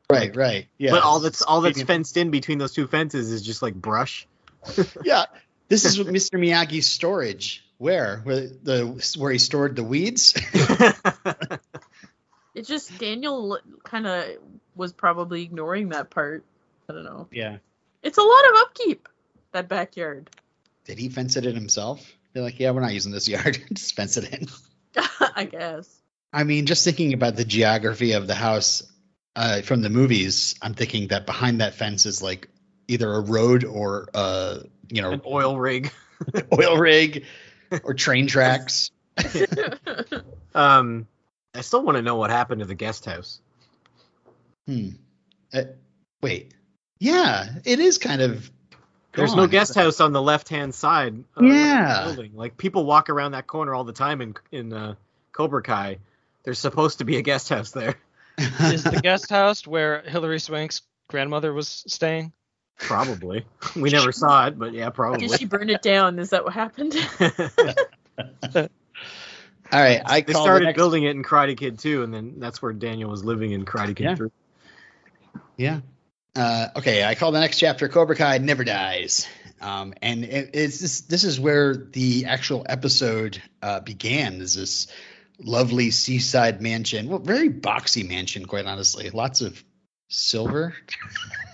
[0.09, 0.67] Right, right.
[0.77, 0.91] Yeah.
[0.91, 4.27] But all that's all that's fenced in between those two fences is just like brush.
[5.03, 5.25] Yeah.
[5.69, 6.37] This is Mr.
[6.37, 7.65] Miyagi's storage.
[7.77, 8.19] Where?
[8.23, 10.35] Where the where he stored the weeds?
[12.53, 14.25] It's just Daniel kind of
[14.75, 16.43] was probably ignoring that part.
[16.89, 17.27] I don't know.
[17.31, 17.57] yeah.
[18.03, 19.07] It's a lot of upkeep,
[19.51, 20.29] that backyard.
[20.85, 22.11] Did he fence it in himself?
[22.33, 23.61] They're like, yeah, we're not using this yard.
[23.73, 24.47] Just fence it in.
[25.35, 26.01] I guess.
[26.33, 28.83] I mean, just thinking about the geography of the house
[29.35, 32.47] uh, from the movies, I'm thinking that behind that fence is like
[32.87, 35.91] either a road or uh, you know, An oil rig.
[36.57, 37.25] oil rig
[37.83, 38.91] or train tracks.
[40.55, 41.07] Um,
[41.53, 43.39] I still want to know what happened to the guest house.
[44.67, 44.89] Hmm.
[45.53, 45.63] Uh,
[46.21, 46.53] wait.
[47.01, 48.51] Yeah, it is kind of.
[49.13, 49.39] There's gone.
[49.39, 51.23] no guest house on the left hand side.
[51.35, 52.05] Of Yeah.
[52.05, 52.31] The building.
[52.35, 54.93] Like people walk around that corner all the time in in uh,
[55.31, 55.97] Cobra Kai.
[56.43, 57.95] There's supposed to be a guest house there.
[58.37, 62.33] Is the guest house where Hilary Swank's grandmother was staying?
[62.77, 63.45] Probably.
[63.75, 65.27] We never saw it, but yeah, probably.
[65.27, 66.19] Did she burn it down?
[66.19, 66.95] Is that what happened?
[69.73, 72.13] All right, I they call started the next, building it in Karate Kid 2, and
[72.13, 74.15] then that's where Daniel was living in Karate Kid Yeah.
[74.15, 74.29] 3.
[75.57, 75.79] Yeah.
[76.35, 79.27] Uh, okay, I call the next chapter Cobra Kai Never Dies.
[79.59, 84.41] Um, and it, it's this, this is where the actual episode uh, began.
[84.41, 84.87] Is this
[85.39, 87.09] lovely seaside mansion?
[87.09, 89.09] Well, very boxy mansion, quite honestly.
[89.09, 89.63] Lots of
[90.09, 90.73] silver,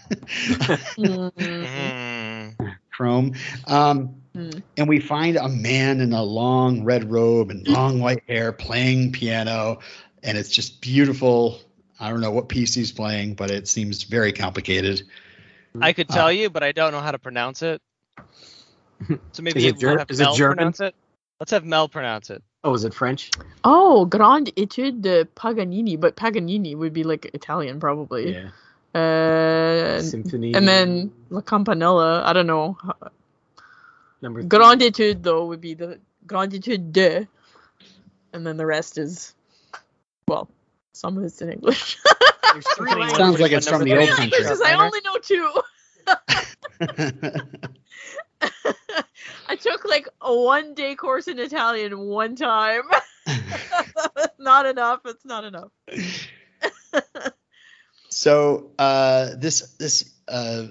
[0.09, 1.31] Mm.
[1.35, 2.77] Mm.
[2.91, 3.33] chrome.
[3.65, 4.49] Um, Hmm.
[4.77, 9.11] and we find a man in a long red robe and long white hair playing
[9.11, 9.79] piano,
[10.21, 11.59] and it's just beautiful.
[11.99, 15.03] I don't know what piece he's playing, but it seems very complicated.
[15.81, 17.81] I could tell Uh, you, but I don't know how to pronounce it.
[19.31, 20.57] So maybe Is it Ger- have is it German?
[20.57, 20.95] pronounce it.
[21.39, 22.41] Let's have Mel pronounce it.
[22.63, 23.29] Oh, is it French?
[23.63, 28.33] Oh, Grande Etude de Paganini, but Paganini would be like Italian probably.
[28.33, 28.49] Yeah.
[28.99, 30.55] Uh, Symphony.
[30.55, 32.23] and then La Campanella.
[32.25, 32.77] I don't know.
[34.23, 34.49] number three.
[34.49, 37.27] Grande Etude though would be the Grande Etude de,
[38.33, 39.35] and then the rest is,
[40.27, 40.49] well,
[40.97, 41.97] some of it's in English.
[42.53, 43.17] There's three Sounds languages.
[43.17, 44.39] Sounds like it's from the old country.
[44.39, 45.61] Languages, I only know two.
[49.49, 52.83] I took like a one day course in Italian one time.
[54.39, 55.01] not enough.
[55.05, 55.71] It's not enough.
[58.09, 60.67] so uh, this this uh,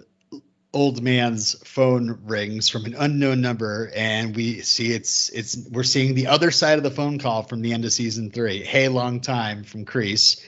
[0.77, 6.15] old man's phone rings from an unknown number, and we see it's it's we're seeing
[6.15, 8.63] the other side of the phone call from the end of season three.
[8.63, 10.39] Hey, long time from Kreese,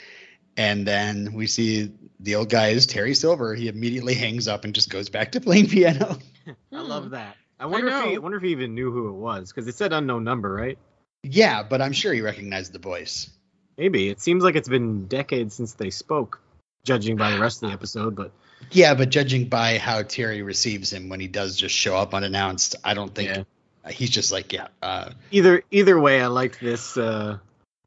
[0.59, 3.55] and then we see the old guy is Terry Silver.
[3.55, 6.19] He immediately hangs up and just goes back to playing piano.
[6.47, 6.89] I Hmm.
[6.89, 7.37] love that.
[7.59, 9.75] I wonder if he, I wonder if he even knew who it was because it
[9.77, 10.79] said unknown number, right?
[11.23, 13.31] Yeah, but I'm sure he recognized the voice.
[13.79, 16.41] Maybe it seems like it's been decades since they spoke,
[16.85, 18.15] judging by the rest of the episode.
[18.15, 18.31] But
[18.71, 22.77] Yeah, but judging by how Terry receives him when he does just show up unannounced,
[22.85, 23.91] I don't think Yeah.
[23.91, 26.97] he's just like, yeah, uh, either either way, I liked this.
[26.97, 27.39] Uh,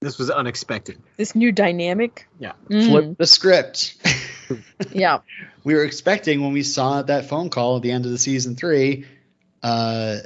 [0.02, 0.98] this was unexpected.
[1.18, 2.28] This new dynamic.
[2.40, 2.54] Yeah.
[2.70, 3.96] Mm, flip the script.
[4.92, 5.20] yeah.
[5.64, 8.56] we were expecting when we saw that phone call at the end of the season
[8.56, 9.06] three
[9.62, 10.18] uh,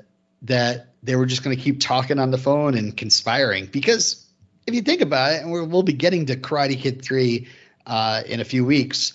[0.43, 3.65] that they were just going to keep talking on the phone and conspiring.
[3.65, 4.25] Because
[4.65, 7.47] if you think about it, and we're, we'll be getting to Karate Kid 3
[7.85, 9.13] uh, in a few weeks,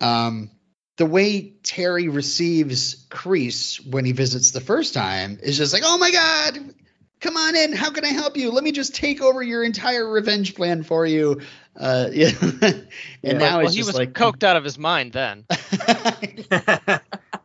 [0.00, 0.50] um,
[0.96, 5.96] the way Terry receives Kreese when he visits the first time is just like, oh
[5.98, 6.74] my God,
[7.20, 7.72] come on in.
[7.72, 8.50] How can I help you?
[8.50, 11.40] Let me just take over your entire revenge plan for you.
[11.78, 12.30] Uh, yeah.
[12.40, 12.86] and
[13.22, 13.32] Yeah.
[13.38, 15.46] now well, it's he just was like coked out of his mind then.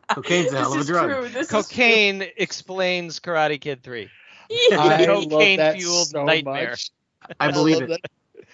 [0.08, 1.48] Cocaine's a hell of a drug.
[1.48, 4.02] Cocaine explains Karate Kid 3.
[4.02, 4.08] Is.
[4.78, 5.12] I Yeah.
[5.12, 6.70] love Cocaine that fueled so nightmare.
[6.70, 6.90] much.
[7.40, 8.00] I believe love it.
[8.02, 8.10] that.
[8.34, 8.44] Now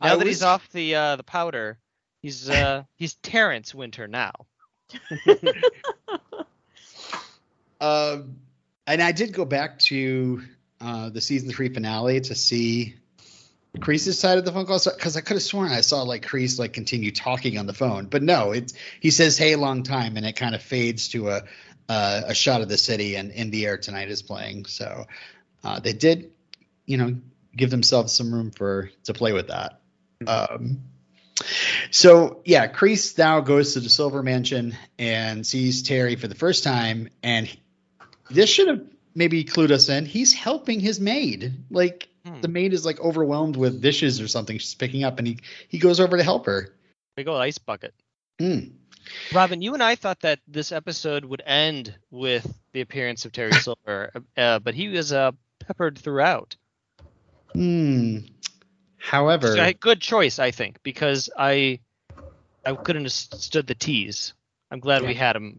[0.00, 1.78] I that was- he's off the uh, the powder,
[2.22, 4.32] he's uh, he's Terrence Winter now.
[7.82, 8.36] Um,
[8.86, 10.42] and I did go back to
[10.80, 12.94] uh, the season three finale to see
[13.78, 16.60] Kreese's side of the phone call because I could have sworn I saw like Kreese
[16.60, 20.24] like continue talking on the phone, but no, it's he says "Hey, long time," and
[20.24, 21.42] it kind of fades to a
[21.88, 24.66] uh, a shot of the city and "In the Air Tonight" is playing.
[24.66, 25.06] So
[25.64, 26.30] uh, they did,
[26.86, 27.16] you know,
[27.56, 29.80] give themselves some room for to play with that.
[30.26, 30.82] Um,
[31.90, 36.64] so yeah, Kreese now goes to the Silver Mansion and sees Terry for the first
[36.64, 37.54] time, and
[38.30, 38.80] this should have
[39.14, 40.06] maybe clued us in.
[40.06, 41.54] He's helping his maid.
[41.70, 42.40] Like Hmm.
[42.40, 45.78] the maid is like overwhelmed with dishes or something she's picking up, and he he
[45.78, 46.72] goes over to help her.
[47.16, 47.92] Big old ice bucket.
[48.38, 48.60] Hmm.
[49.34, 53.50] Robin, you and I thought that this episode would end with the appearance of Terry
[53.60, 56.54] Silver, uh, but he was uh, peppered throughout.
[57.54, 58.18] Hmm.
[59.02, 61.80] However, So, good choice, I think, because I
[62.64, 64.32] I couldn't have stood the tease.
[64.70, 65.58] I'm glad we had him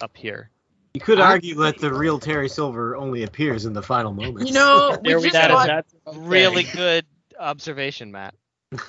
[0.00, 0.50] up here.
[0.94, 4.50] You could I- argue that the real Terry Silver only appears in the final moments.
[4.50, 5.60] You know, we just that go.
[5.60, 6.18] is- That's okay.
[6.18, 7.04] Really good
[7.38, 8.34] observation, Matt.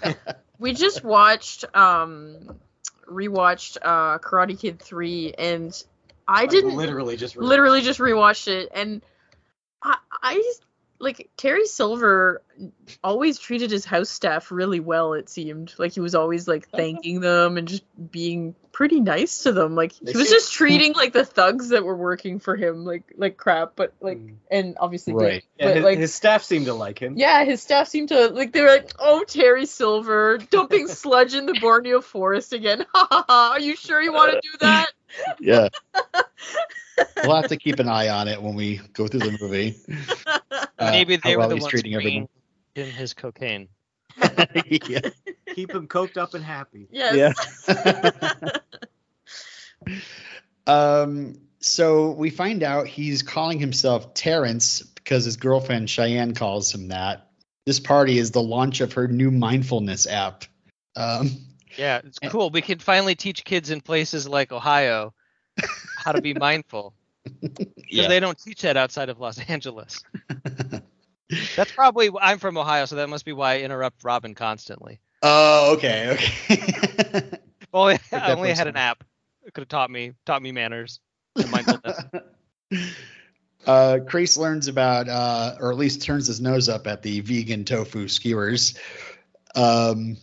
[0.60, 2.60] we just watched um
[3.08, 5.84] rewatched uh Karate Kid 3 and
[6.28, 9.02] I Like, didn't literally just literally just rewatched it and
[9.84, 10.64] I I just
[11.02, 12.42] like Terry Silver
[13.04, 17.20] always treated his house staff really well it seemed like he was always like thanking
[17.20, 21.26] them and just being pretty nice to them like he was just treating like the
[21.26, 24.36] thugs that were working for him like like crap but like Mm.
[24.50, 25.32] and obviously Right.
[25.32, 27.16] good, Yeah, but his, like his staff seemed to like him.
[27.18, 31.46] yeah, his staff seemed to like they were like, "Oh, Terry Silver dumping sludge in
[31.48, 33.50] the Borneo forest again." Ha ha ha!
[33.54, 34.88] Are you sure you want to do that?
[35.40, 35.70] Yeah.
[37.24, 39.76] we'll have to keep an eye on it when we go through the movie.
[40.82, 42.28] Uh, Maybe they how were well the ones treating bringing
[42.76, 43.68] him his cocaine.
[44.66, 45.00] yeah.
[45.54, 46.88] Keep him coked up and happy.
[46.92, 47.68] yes.
[50.68, 56.90] Um, so we find out he's calling himself Terrence because his girlfriend Cheyenne calls him
[56.90, 57.32] that.
[57.66, 60.46] This party is the launch of her new mindfulness app.
[60.96, 61.32] Um,
[61.78, 62.50] Yeah, it's And- cool.
[62.52, 65.14] We can finally teach kids in places like Ohio
[65.98, 67.01] how to be mindful because
[67.90, 68.08] yeah.
[68.08, 70.04] they don't teach that outside of Los Angeles.
[71.56, 75.00] That's probably I'm from Ohio, so that must be why I interrupt Robin constantly.
[75.22, 76.18] oh, okay,
[76.50, 77.24] okay.
[77.74, 79.02] Well, I only had an app.
[79.46, 81.00] It could have taught me taught me manners
[81.38, 82.04] and mindfulness.
[83.66, 87.64] uh, Kreese learns about, uh, or at least turns his nose up at the vegan
[87.64, 88.78] tofu skewers.
[89.56, 90.18] Um,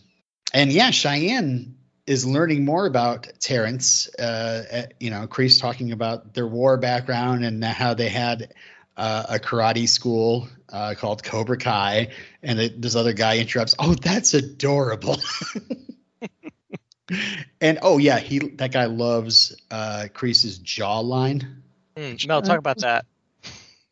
[0.53, 1.78] and yeah, Cheyenne
[2.09, 4.09] is learning more about Terrence.
[4.15, 8.55] Uh, you know, Kreese talking about their war background and how they had
[8.97, 12.09] uh, a karate school uh, called Cobra Kai,
[12.41, 13.75] and it, this other guy interrupts.
[13.77, 15.17] Oh, that's adorable.
[17.61, 21.43] and oh yeah, he that guy loves uh, Kreese's jawline.
[21.95, 23.05] Hmm, Mel, talk about that.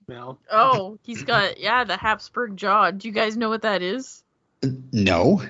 [0.07, 0.39] Mel.
[0.51, 2.89] Oh, he's got yeah the Habsburg jaw.
[2.89, 4.23] Do you guys know what that is?
[4.91, 5.43] No.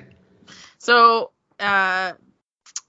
[0.76, 2.12] So, uh,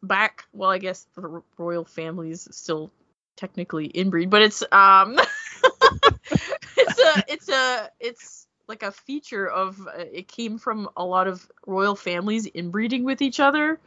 [0.01, 2.91] back, well, I guess the royal family is still
[3.35, 5.17] technically inbreed, but it's um,
[6.77, 11.27] it's a, it's a, it's like a feature of uh, it came from a lot
[11.27, 13.79] of royal families inbreeding with each other,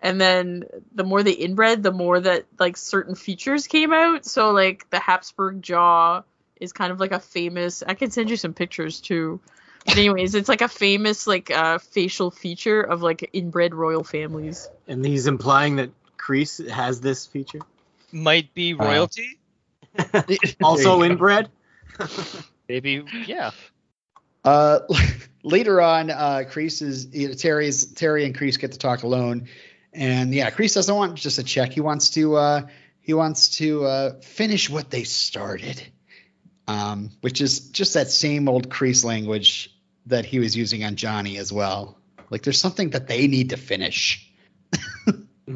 [0.00, 4.24] and then the more they inbred, the more that like certain features came out.
[4.24, 6.22] So like the Habsburg jaw
[6.60, 7.82] is kind of like a famous.
[7.86, 9.40] I can send you some pictures too.
[9.90, 14.68] But anyways, it's like a famous like uh, facial feature of like inbred royal families.
[14.88, 17.60] and he's implying that Kreese has this feature.
[18.12, 19.38] Might be Uh, royalty.
[20.62, 21.48] Also inbred.
[22.68, 23.50] Maybe yeah.
[24.44, 24.80] Uh,
[25.42, 29.48] later on, uh, Kreese is you know, Terry's Terry and Kreese get to talk alone,
[29.92, 31.72] and yeah, Kreese doesn't want just a check.
[31.72, 32.62] He wants to uh,
[33.00, 35.82] he wants to uh, finish what they started,
[36.68, 39.74] um, which is just that same old Kreese language
[40.06, 41.98] that he was using on Johnny as well.
[42.30, 44.32] Like there's something that they need to finish.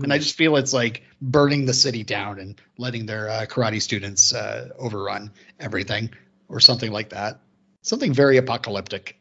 [0.02, 3.80] And I just feel it's like burning the city down and letting their uh, karate
[3.80, 5.30] students uh, overrun
[5.60, 6.10] everything
[6.48, 7.40] or something like that.
[7.82, 9.20] Something very apocalyptic.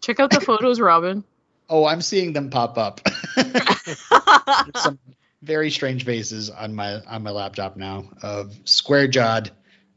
[0.00, 1.24] Check out the photos, Robin.
[1.68, 3.00] Oh, I'm seeing them pop up.
[4.76, 4.98] Some
[5.42, 9.50] very strange faces on my on my laptop now of square jawed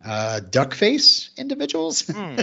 [0.03, 2.01] uh, duck face individuals.
[2.07, 2.37] Hmm.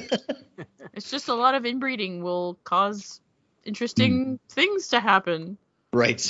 [0.92, 3.20] it's just a lot of inbreeding will cause
[3.64, 5.58] interesting things to happen.
[5.92, 6.20] right.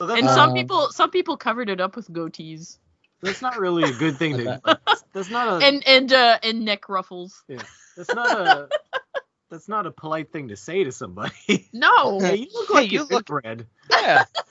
[0.00, 2.78] So And some Um, people some people covered it up with goatees
[3.24, 4.36] that's not really a good thing.
[4.36, 4.60] To,
[5.12, 5.66] that's not a.
[5.66, 7.42] and and uh and neck ruffles.
[7.48, 7.62] Yeah,
[7.96, 8.68] that's not a.
[9.54, 11.32] That's not a polite thing to say to somebody.
[11.72, 12.18] No.
[12.18, 13.68] hey, you look like you you're look- inbred.
[13.88, 14.24] Yeah.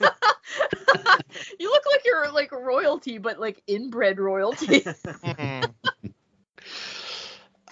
[1.60, 4.82] you look like you're like royalty, but like inbred royalty.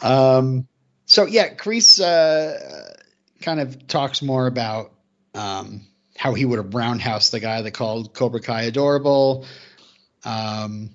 [0.02, 0.66] Um,
[1.06, 2.92] so yeah, Kreese uh,
[3.40, 4.92] kind of talks more about
[5.34, 9.46] um, how he would have roundhouse the guy that called Cobra Kai adorable.
[10.22, 10.90] Um,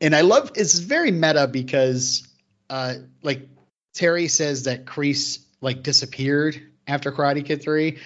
[0.00, 2.28] and I love it's very meta because
[2.70, 3.48] uh, like
[3.96, 7.98] Terry says that Kreese like disappeared after Karate Kid three.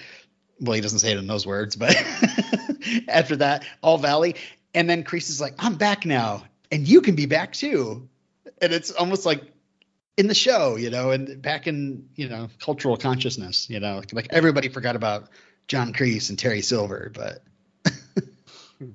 [0.59, 1.95] Well, he doesn't say it in those words, but
[3.07, 4.35] after that, All Valley,
[4.73, 8.07] and then Kreese is like, "I'm back now, and you can be back too."
[8.61, 9.43] And it's almost like
[10.17, 14.27] in the show, you know, and back in you know cultural consciousness, you know, like
[14.29, 15.27] everybody forgot about
[15.67, 17.43] John Kreese and Terry Silver, but.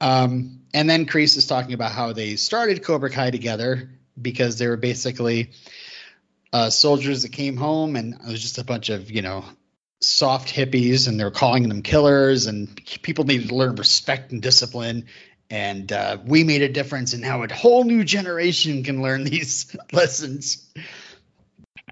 [0.00, 3.90] um, and then Kreese is talking about how they started Cobra Kai together
[4.20, 5.50] because they were basically
[6.52, 9.44] uh, soldiers that came home, and it was just a bunch of you know
[10.00, 14.42] soft hippies, and they were calling them killers, and people needed to learn respect and
[14.42, 15.06] discipline.
[15.50, 19.76] And uh, we made a difference, in how a whole new generation can learn these
[19.92, 20.72] lessons.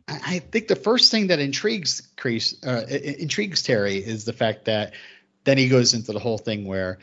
[0.08, 4.94] I think the first thing that intrigues Kreese, uh, intrigues Terry is the fact that
[5.44, 6.98] then he goes into the whole thing where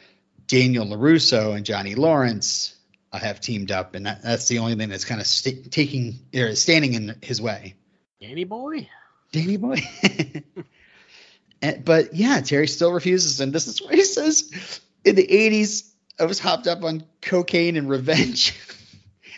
[0.48, 2.76] Daniel LaRusso and Johnny Lawrence
[3.12, 6.20] uh, have teamed up, and that, that's the only thing that's kind of st- taking
[6.36, 7.76] or standing in his way.
[8.22, 8.88] Danny boy,
[9.32, 9.78] Danny boy.
[11.62, 15.90] and, but yeah, Terry still refuses, and this is what he says: in the '80s,
[16.20, 18.58] I was hopped up on cocaine and revenge.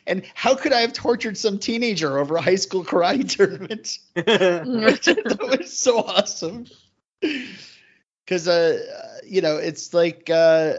[0.07, 3.99] And how could I have tortured some teenager over a high school karate tournament?
[4.15, 6.65] that was so awesome.
[8.25, 10.73] Because, uh, you know, it's like uh,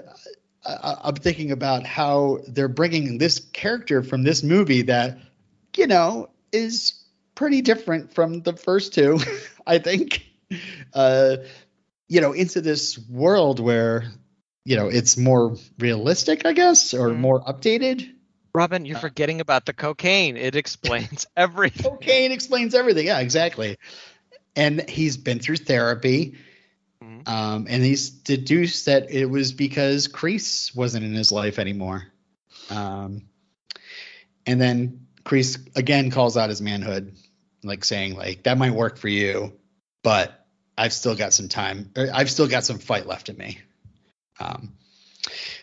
[0.65, 5.19] I, I'm thinking about how they're bringing this character from this movie that,
[5.77, 7.03] you know, is
[7.35, 9.19] pretty different from the first two,
[9.67, 10.25] I think.
[10.93, 11.39] Uh,
[12.09, 14.05] you know, into this world where,
[14.67, 17.19] you know, it's more realistic, I guess, or Mhm.
[17.19, 18.13] more updated.
[18.55, 20.37] Robin, you're forgetting about the cocaine.
[20.37, 21.91] It explains everything.
[21.91, 23.07] cocaine explains everything.
[23.07, 23.79] Yeah, exactly.
[24.55, 26.37] And he's been through therapy,
[27.03, 27.29] Mhm.
[27.29, 32.07] um, and he's deduced that it was because Kreese wasn't in his life anymore.
[32.71, 33.23] Um,
[34.47, 37.15] and then Kreese again calls out his manhood,
[37.63, 39.53] like saying, like that might work for you,
[40.03, 40.47] but
[40.77, 41.91] I've still got some time.
[41.97, 43.59] Or I've still got some fight left in me.
[44.41, 44.73] Um,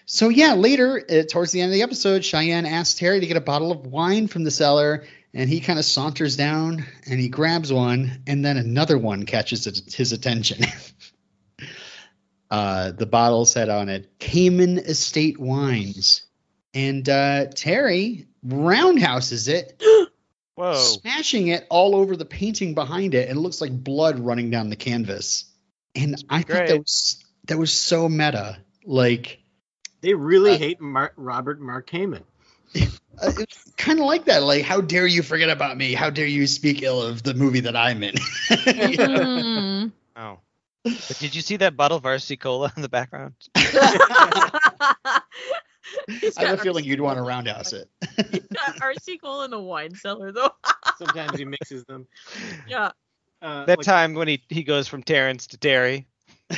[0.05, 3.37] so yeah, later uh, towards the end of the episode, Cheyenne asks Terry to get
[3.37, 7.27] a bottle of wine from the cellar, and he kind of saunters down and he
[7.29, 10.63] grabs one, and then another one catches his attention.
[12.51, 16.23] uh, the bottle said on it Kamen Estate Wines,
[16.73, 19.81] and uh, Terry roundhouses it,
[20.55, 20.73] Whoa.
[20.73, 24.69] smashing it all over the painting behind it, and it looks like blood running down
[24.69, 25.45] the canvas.
[25.95, 29.39] And I thought that was that was so meta, like.
[30.01, 32.23] they really Uh, hate Mar- Robert Mark Kamen.
[32.75, 34.43] uh, it's kind of like that.
[34.43, 35.93] Like, how dare you forget about me?
[35.93, 38.13] How dare you speak ill of the movie that I'm in?
[38.49, 39.19] You know?
[39.19, 39.91] Mhm.
[40.15, 40.39] Oh.
[40.83, 43.33] But did you see that bottle of RC Cola in the background?
[43.55, 45.21] I
[46.37, 47.29] have a feeling you'd want to Cola.
[47.29, 47.89] roundhouse it.
[48.31, 50.51] He's got RC Cola in the wine cellar, though.
[50.97, 52.07] Sometimes he mixes them.
[52.67, 52.91] yeah.
[53.41, 56.07] Uh, That like- time when he, he goes from Terrence to Terry.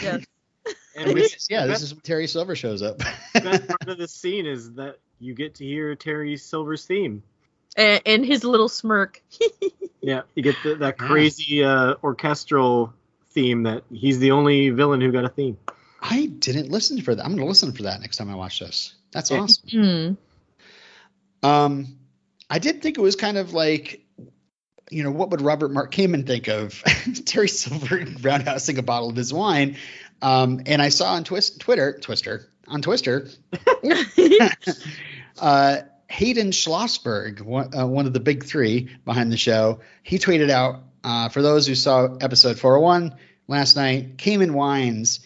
[0.02, 0.26] Yes.
[0.96, 2.98] and we- is- yeah, this is when Terry Silver shows up.
[3.34, 7.24] the best part of the scene is that you get to hear Terry Silver's theme.
[7.78, 9.22] And, and his little smirk.
[10.02, 12.94] Yeah, you get the, that crazy uh, orchestral
[13.32, 15.58] theme that he's the only villain who got a theme.
[16.02, 17.24] I didn't listen for that.
[17.24, 18.94] I'm going to listen for that next time I watch this.
[19.12, 19.40] That's Yeah.
[19.42, 20.18] awesome.
[21.44, 21.48] Hmm.
[21.48, 21.98] Um,
[22.50, 24.06] I did think it was kind of like,
[24.90, 26.84] you know, what would Robert Mark Kamen think of
[27.26, 29.78] Terry Silver roundhousing a bottle of his wine?
[30.22, 33.28] Um, and I saw on Twist, Twitter, Twister, on Twister,
[35.40, 35.78] uh,
[36.10, 40.82] Hayden Schlossberg, one, uh, one of the big three behind the show, he tweeted out
[41.04, 43.16] uh, for those who saw episode 401
[43.48, 45.22] last night, Kamen Wines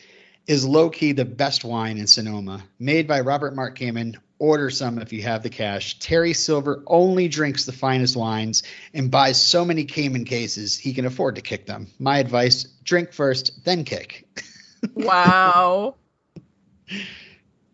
[0.48, 4.18] is low key the best wine in Sonoma, made by Robert Mark Kamen.
[4.38, 5.98] Order some if you have the cash.
[6.00, 8.64] Terry Silver only drinks the finest wines
[8.94, 11.88] and buys so many Kamen cases he can afford to kick them.
[12.00, 14.28] My advice drink first, then kick.
[14.94, 15.96] wow.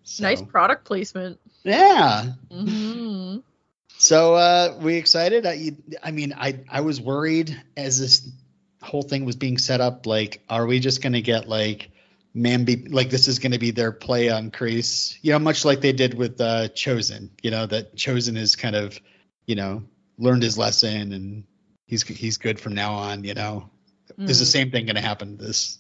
[0.04, 1.40] So, Nice product placement.
[1.64, 2.34] Yeah.
[2.52, 3.21] hmm
[4.02, 5.46] So uh, we excited.
[5.46, 8.28] I, I mean, I I was worried as this
[8.82, 10.08] whole thing was being set up.
[10.08, 11.92] Like, are we just going to get like
[12.36, 12.92] Mambi?
[12.92, 15.20] Like, this is going to be their play on Kreese?
[15.22, 17.30] You know, much like they did with uh, Chozen.
[17.44, 19.00] You know, that Chozen is kind of,
[19.46, 19.84] you know,
[20.18, 21.44] learned his lesson and
[21.86, 23.24] he's he's good from now on.
[23.24, 23.70] You know,
[24.18, 24.52] is the Mm.
[24.52, 25.78] same thing going to happen to this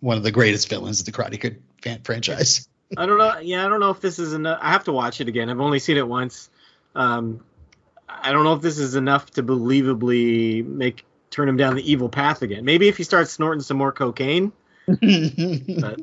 [0.00, 2.68] one of the greatest villains of the Karate Kid fan franchise?
[2.94, 3.38] I don't know.
[3.38, 4.58] Yeah, I don't know if this is enough.
[4.60, 5.48] I have to watch it again.
[5.48, 6.50] I've only seen it once.
[6.94, 7.42] Um,
[8.22, 12.08] I don't know if this is enough to believably make turn him down the evil
[12.08, 12.64] path again.
[12.64, 14.52] Maybe if he starts snorting some more cocaine.
[14.86, 15.00] But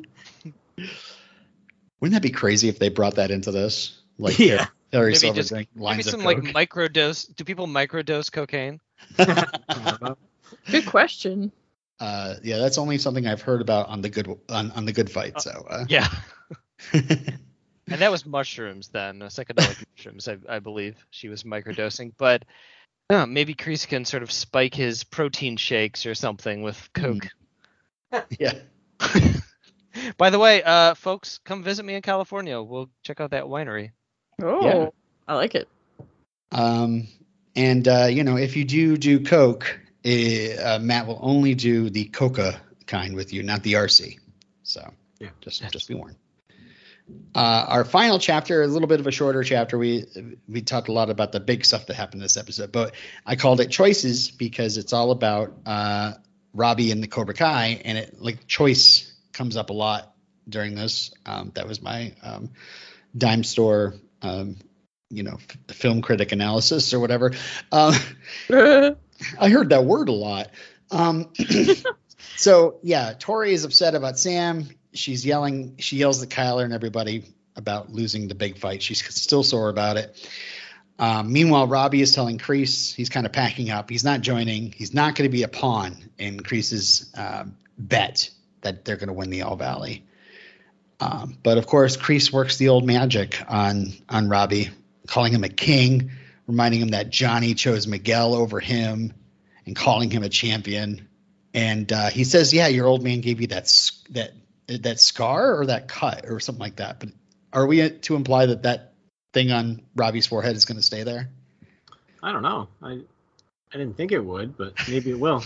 [2.00, 3.98] Wouldn't that be crazy if they brought that into this?
[4.18, 4.66] Like Yeah.
[4.90, 7.34] Terry Maybe just- drink Maybe some of like microdose.
[7.34, 8.80] Do people microdose cocaine?
[10.70, 11.50] Good question.
[12.00, 15.10] uh, yeah, that's only something I've heard about on the good on, on the good
[15.10, 15.40] fight.
[15.40, 16.08] So uh, Yeah.
[17.88, 22.12] And that was mushrooms then, uh, psychedelic mushrooms, I, I believe she was microdosing.
[22.16, 22.44] But
[23.10, 27.28] Huh, maybe Kreese can sort of spike his protein shakes or something with Coke.
[28.38, 28.54] Yeah.
[30.16, 32.62] By the way, uh, folks, come visit me in California.
[32.62, 33.90] We'll check out that winery.
[34.40, 34.88] Oh, Yeah.
[35.28, 35.68] I like it.
[36.52, 37.06] Um,
[37.54, 41.90] and uh, you know, if you do do Coke, eh, uh, Matt will only do
[41.90, 44.18] the Coca kind with you, not the RC.
[44.62, 45.28] So Yeah.
[45.40, 46.16] just just be warned.
[47.34, 49.78] Uh, our final chapter, a little bit of a shorter chapter.
[49.78, 50.04] We
[50.48, 52.94] we talked a lot about the big stuff that happened this episode, but
[53.24, 56.12] I called it choices because it's all about uh,
[56.52, 60.14] Robbie and the Cobra Kai, and it like choice comes up a lot
[60.48, 61.12] during this.
[61.24, 62.50] Um, that was my um,
[63.16, 64.56] dime store, um,
[65.10, 67.32] you know, f- film critic analysis or whatever.
[67.70, 67.98] Uh,
[68.50, 70.50] I heard that word a lot.
[70.90, 71.30] Um,
[72.36, 74.68] so yeah, Tori is upset about Sam.
[74.94, 75.76] She's yelling.
[75.78, 77.24] She yells at Kyler and everybody
[77.56, 78.82] about losing the big fight.
[78.82, 80.16] She's still sore about it.
[80.98, 83.90] Um, meanwhile, Robbie is telling Kreese he's kind of packing up.
[83.90, 84.72] He's not joining.
[84.72, 88.30] He's not going to be a pawn in Kreese's um, bet
[88.60, 90.04] that they're going to win the All Valley.
[91.00, 94.70] Um, but of course, Kreese works the old magic on on Robbie,
[95.08, 96.12] calling him a king,
[96.46, 99.12] reminding him that Johnny chose Miguel over him,
[99.66, 101.08] and calling him a champion.
[101.52, 103.64] And uh, he says, "Yeah, your old man gave you that
[104.10, 104.32] that
[104.78, 107.10] that scar or that cut or something like that." But
[107.52, 108.94] are we to imply that that
[109.32, 111.30] thing on Robbie's forehead is going to stay there?
[112.22, 112.68] I don't know.
[112.82, 113.00] I
[113.72, 115.42] I didn't think it would, but maybe it will.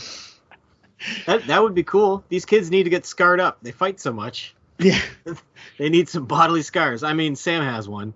[1.26, 2.24] That that would be cool.
[2.28, 3.58] These kids need to get scarred up.
[3.62, 4.54] They fight so much.
[4.78, 5.00] Yeah,
[5.78, 7.02] They need some bodily scars.
[7.02, 8.14] I mean, Sam has one.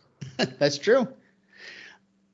[0.36, 1.08] that's true.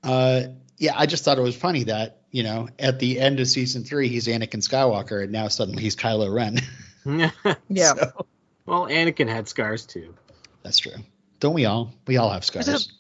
[0.03, 0.45] Uh,
[0.77, 3.85] yeah, I just thought it was funny that you know at the end of season
[3.85, 6.61] three he's Anakin Skywalker, and now suddenly he's Kylo Ren.
[7.69, 7.95] Yeah.
[7.95, 8.27] So,
[8.67, 10.15] well, Anakin had scars too.
[10.63, 10.93] that's true.
[11.41, 11.93] Don't we all?
[12.07, 12.91] We all have scars.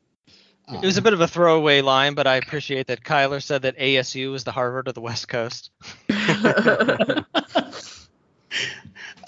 [0.70, 3.78] It was a bit of a throwaway line, but I appreciate that Kyler said that
[3.78, 5.70] ASU is the Harvard of the West Coast.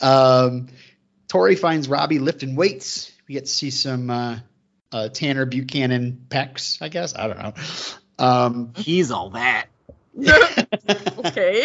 [0.02, 0.68] Um,
[1.28, 3.12] Tori finds Robbie lifting weights.
[3.28, 4.38] We get to see some uh,
[4.92, 7.14] uh, Tanner Buchanan pecs, I guess.
[7.14, 7.52] I don't know.
[8.18, 9.66] Um, He's all that.
[10.18, 11.64] okay.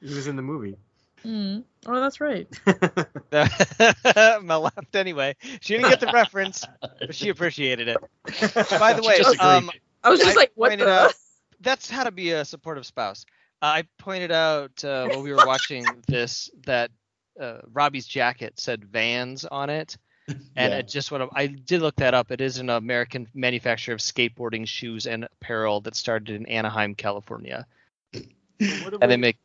[0.00, 0.76] He was in the movie.
[1.24, 1.64] Mm.
[1.86, 2.48] Oh, that's right.
[4.42, 5.36] Mel laughed anyway.
[5.60, 7.98] She didn't get the reference, but she appreciated it.
[8.80, 9.70] By the way, um,
[10.02, 10.88] I was just I like, what the?
[10.88, 11.14] out-
[11.60, 13.26] that's how to be a supportive spouse.
[13.62, 16.90] Uh, I pointed out uh, while we were watching this that
[17.38, 19.96] uh, Robbie's jacket said Vans on it,
[20.28, 20.38] and
[20.72, 20.78] Yeah.
[20.78, 21.30] it just went up.
[21.34, 22.30] I did look that up.
[22.30, 27.66] It is an American manufacturer of skateboarding shoes and apparel that started in Anaheim, California,
[28.12, 29.36] What and they make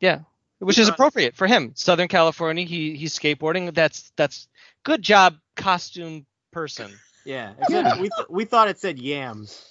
[0.00, 0.20] yeah,
[0.58, 1.72] which is Uh, appropriate for him.
[1.74, 3.74] Southern California, he he's skateboarding.
[3.74, 4.48] That's that's
[4.84, 6.90] good job, costume person.
[7.24, 9.64] yeah, except we th- we thought it said yams.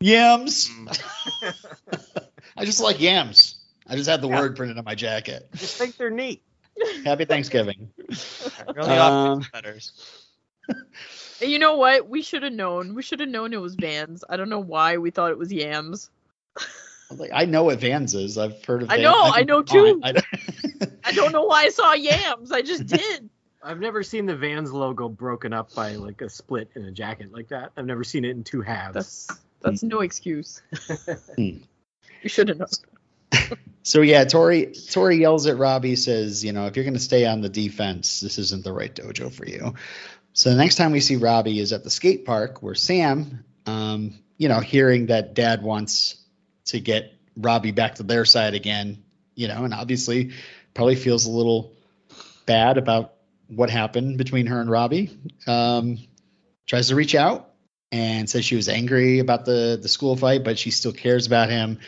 [0.00, 0.68] yams.
[0.68, 1.54] Mm.
[2.56, 3.56] I just like yams.
[3.88, 4.40] I just had the Yeah.
[4.40, 5.48] word printed on my jacket.
[5.56, 6.42] Just think they're neat.
[7.04, 7.90] Happy Thanksgiving.
[8.74, 9.42] Really Um.
[11.40, 12.08] You know what?
[12.08, 12.94] We should have known.
[12.94, 14.22] We should have known it was Vans.
[14.28, 16.08] I don't know why we thought it was yams.
[17.18, 18.38] Like I know what Vans is.
[18.38, 18.90] I've heard of.
[18.90, 19.04] I Vans.
[19.04, 20.00] know, I know too.
[20.02, 20.26] I don't-
[21.04, 22.52] I don't know why I saw yams.
[22.52, 23.28] I just did.
[23.62, 27.32] I've never seen the Vans logo broken up by like a split in a jacket
[27.32, 27.70] like that.
[27.76, 28.94] I've never seen it in two halves.
[28.94, 29.28] That's
[29.60, 30.62] that's no excuse.
[31.36, 31.58] Hmm.
[32.22, 32.68] you should have known.
[33.82, 37.26] so yeah, Tori Tori yells at Robbie, says, you know, if you're going to stay
[37.26, 39.74] on the defense, this isn't the right dojo for you.
[40.32, 44.18] So the next time we see Robbie is at the skate park where Sam, um,
[44.38, 46.16] you know, hearing that Dad wants
[46.66, 49.04] to get Robbie back to their side again,
[49.34, 50.32] you know, and obviously
[50.74, 51.72] probably feels a little
[52.46, 53.14] bad about
[53.48, 55.10] what happened between her and Robbie.
[55.46, 55.98] Um,
[56.66, 57.50] tries to reach out
[57.90, 61.50] and says she was angry about the the school fight, but she still cares about
[61.50, 61.78] him.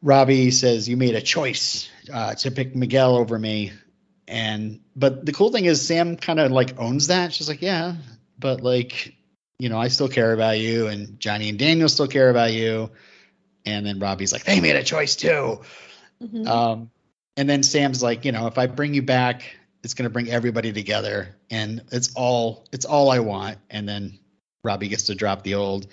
[0.00, 3.72] Robbie says you made a choice uh, to pick Miguel over me,
[4.26, 7.32] and but the cool thing is Sam kind of like owns that.
[7.32, 7.94] She's like, yeah,
[8.38, 9.14] but like
[9.58, 12.90] you know I still care about you, and Johnny and Daniel still care about you,
[13.64, 15.60] and then Robbie's like they made a choice too.
[16.22, 16.46] Mhm.
[16.46, 16.90] Um,
[17.36, 20.72] and then Sam's like, you know, if I bring you back, it's gonna bring everybody
[20.72, 23.58] together, and it's all it's all I want.
[23.70, 24.18] And then
[24.64, 25.86] Robbie gets to drop the old,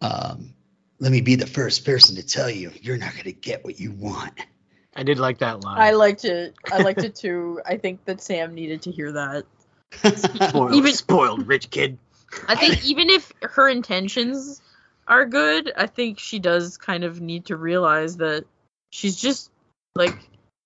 [0.00, 0.54] um,
[0.98, 3.92] let me be the first person to tell you you're not gonna get what you
[3.92, 4.32] want.
[4.94, 5.80] I did like that line.
[5.80, 6.54] I liked it.
[6.70, 7.60] I liked it too.
[7.64, 9.44] I think that Sam needed to hear that.
[10.48, 11.98] spoiled, even- spoiled rich kid.
[12.48, 14.60] I think even if her intentions
[15.06, 18.44] are good, I think she does kind of need to realize that
[18.90, 19.50] she's just
[19.94, 20.16] like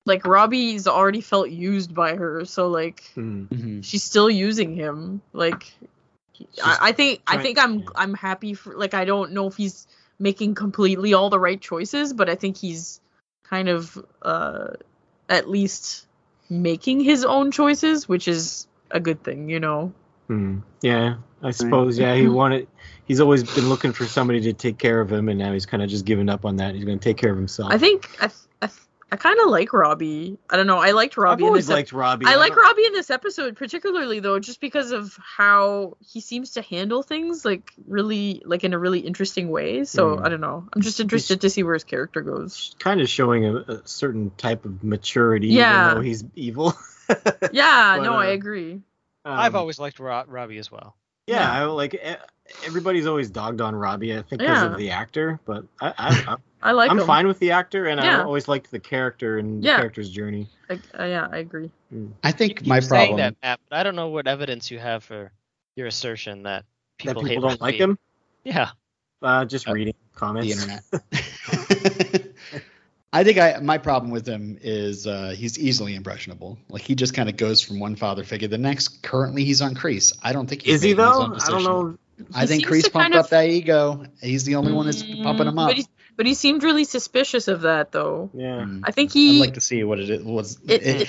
[0.04, 3.44] like Robbie's already felt used by her, so like Hmm.
[3.46, 3.84] Mhm.
[3.84, 5.20] she's still using him.
[5.32, 5.72] Like
[6.62, 7.86] I, I think I think I'm yeah.
[7.94, 9.86] I'm happy for like I don't know if he's
[10.18, 13.00] making completely all the right choices, but I think he's
[13.44, 14.68] kind of uh,
[15.28, 16.06] at least
[16.48, 19.92] making his own choices, which is a good thing, you know.
[20.28, 20.58] Hmm.
[20.82, 21.98] Yeah, I suppose.
[21.98, 22.68] Yeah, he wanted.
[23.04, 25.82] He's always been looking for somebody to take care of him, and now he's kind
[25.82, 26.74] of just given up on that.
[26.74, 27.72] He's going to take care of himself.
[27.72, 28.68] I think I I,
[29.12, 30.36] I kind of like Robbie.
[30.50, 30.78] I don't know.
[30.78, 31.44] I liked I've Robbie.
[31.44, 32.26] in always this ep- liked Robbie.
[32.26, 36.50] I like don't- Robbie in this episode particularly though, just because of how he seems
[36.52, 39.84] to handle things like really like in a really interesting way.
[39.84, 40.24] So Hmm.
[40.24, 40.66] I don't know.
[40.72, 42.74] I'm just interested to see where his character goes.
[42.80, 45.84] kind of showing a, a certain type of maturity, Yeah.
[45.86, 46.74] even though he's evil.
[47.52, 48.80] Yeah, But, no, uh, I agree.
[49.26, 50.96] I've Um, always liked Ro- Robbie as well.
[51.26, 51.52] yeah, yeah.
[51.62, 51.98] I, like e-
[52.64, 54.12] everybody's always dogged on Robbie.
[54.12, 54.72] I think because Yeah.
[54.72, 57.06] of the actor, but I, I, I like I'm him.
[57.06, 59.76] fine with the actor, and I always liked the character and Yeah.
[59.76, 60.48] the character's journey.
[60.70, 61.70] I, uh, yeah, I agree.
[62.22, 63.16] I think keep my saying problem.
[63.18, 65.32] that, Matt, but I don't know what evidence you have for
[65.76, 66.64] your assertion that
[66.98, 67.98] people, that hate people don't like him.
[68.44, 68.70] Yeah,
[69.22, 70.46] Uh, just Uh, reading comments.
[70.46, 70.84] the internet.
[73.16, 76.58] I think I my problem with him is uh, he's easily impressionable.
[76.68, 79.02] Like he just kind of goes from one father figure to the next.
[79.02, 80.12] Currently, he's on Kreese.
[80.22, 81.34] I don't think he's Is he though?
[81.34, 81.98] I don't know.
[82.34, 84.04] I He think seems Kreese pumped up of- that ego.
[84.20, 85.70] He's the only one that's pumping him up.
[85.70, 88.28] But he, but he seemed really suspicious of that though.
[88.34, 88.64] Yeah.
[88.66, 88.82] Mm.
[88.84, 89.38] I think he.
[89.38, 90.58] I'd like to see what it was.
[90.68, 91.00] it, it,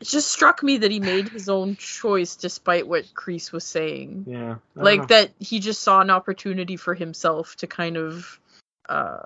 [0.00, 4.24] it just struck me that he made his own choice despite what Kreese was saying.
[4.26, 4.54] Yeah.
[4.74, 5.06] Like know.
[5.06, 8.40] that he just saw an opportunity for himself to kind of
[8.88, 9.18] uh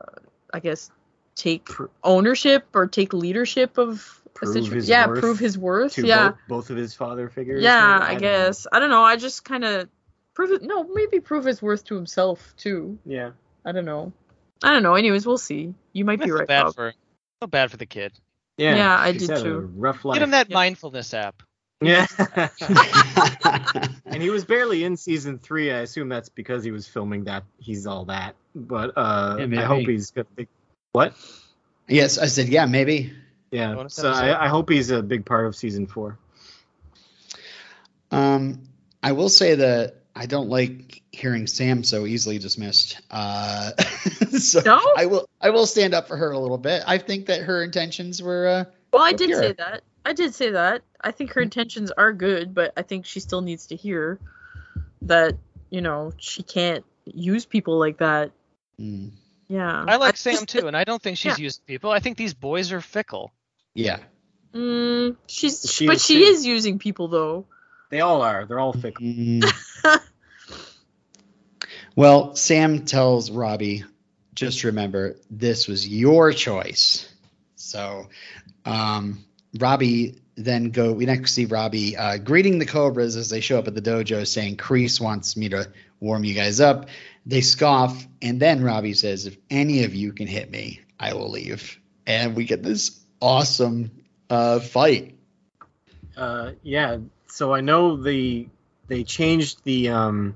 [0.52, 0.90] i guess
[1.36, 5.56] take Pr- ownership or take leadership of a Prove situ- his yeah worth prove his
[5.58, 7.62] worth to yeah both, both of his father figures.
[7.62, 8.04] yeah maybe?
[8.04, 9.88] i don't guess i don't know i just kind of
[10.34, 12.98] prove it no maybe prove his worth to himself too.
[13.06, 13.30] Yeah.
[13.64, 14.12] i don't know
[14.62, 16.74] i don't know anyways we'll see you might I be right bad Bob.
[16.74, 16.94] for
[17.40, 18.12] feel bad for the kid.
[18.56, 18.76] Yeah.
[18.76, 19.72] Yeah, I he's did too.
[19.74, 20.14] rough life.
[20.14, 20.54] Get him that Yeah.
[20.54, 21.42] mindfulness app.
[21.80, 22.06] Yeah.
[24.06, 25.72] and he was barely in season three.
[25.72, 27.42] I assume that's because he was filming that.
[27.58, 28.36] He's all that.
[28.54, 29.62] But uh, Yeah.
[29.62, 30.48] I hope he's gonna be.
[30.94, 31.14] What?
[31.88, 33.12] yes, I said yeah, maybe.
[33.50, 33.74] Yeah.
[33.74, 34.08] Bonus So.
[34.10, 36.18] I, I hope he's a big part of season four.
[38.10, 38.68] Um,
[39.02, 43.00] I will say that I don't like hearing Sam so easily dismissed.
[43.10, 43.72] Uh,
[44.38, 44.80] so No?
[44.96, 46.84] I will I will stand up for her a little bit.
[46.86, 48.64] I think that her intentions were uh,
[48.94, 49.38] well i did here.
[49.38, 53.04] say that i did say that i think her intentions are good but i think
[53.04, 54.18] she still needs to hear
[55.02, 55.36] that
[55.68, 58.30] you know she can't use people like that
[58.80, 59.10] mm,
[59.48, 61.44] yeah I like Sam too, and I don't think she's yeah.
[61.44, 61.90] used people.
[61.90, 63.32] I think these boys are fickle.
[63.74, 63.98] yeah.
[64.54, 66.20] Mm, she's She but is she too.
[66.30, 67.46] is using people though.
[67.90, 68.46] They all are.
[68.46, 69.04] They're all fickle.
[69.04, 69.44] Mm.
[71.96, 73.84] well, Sam tells Robbie,
[74.34, 77.08] just remember this was your choice.
[77.56, 78.08] So,
[78.64, 79.24] um,
[79.58, 80.92] Robbie then go.
[80.92, 84.26] We next see Robbie uh, greeting the Cobras as they show up at the dojo,
[84.26, 86.88] saying, "Kreese wants me to warm you guys up."
[87.26, 91.30] They scoff, and then Robbie says, "If any of you can hit me, I will
[91.30, 93.90] leave." And we get this awesome
[94.28, 95.14] uh, fight.
[96.16, 96.98] Uh, yeah.
[97.28, 98.48] So I know the
[98.88, 100.34] they changed the um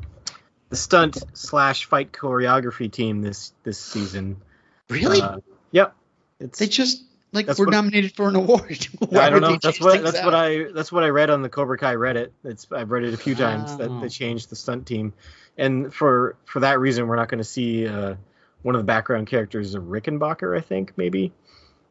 [0.68, 4.40] the stunt slash fight choreography team this this season.
[4.88, 5.20] Really?
[5.20, 5.38] Uh,
[5.70, 5.94] yep.
[6.40, 7.02] It's they just
[7.32, 8.86] like That's were what- nominated for an award.
[9.12, 9.58] I don't know.
[9.62, 10.24] That's what that's out?
[10.24, 12.30] what I that's what I read on the Cobra Kai Reddit.
[12.44, 14.00] It's I've read it a few times that Oh.
[14.00, 15.12] they changed the stunt team,
[15.56, 18.14] and for for that reason, we're not going to see uh,
[18.62, 21.32] one of the background characters, of Rickenbacker, I think maybe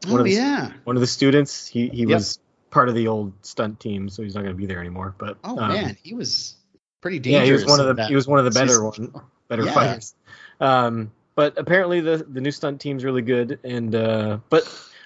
[0.07, 0.71] one Oh of the- yeah.
[0.83, 1.67] one of the students.
[1.67, 2.09] He he Yep.
[2.09, 5.15] was part of the old stunt team, so he's not going to be there anymore.
[5.17, 6.55] But Oh um, man, he was
[7.01, 7.41] pretty dangerous.
[7.41, 9.11] yeah, he was one of the he was one of the better one
[9.47, 9.73] better Yeah.
[9.73, 10.15] fighters.
[10.59, 14.63] Um, but apparently the the new stunt team's really good, and uh, but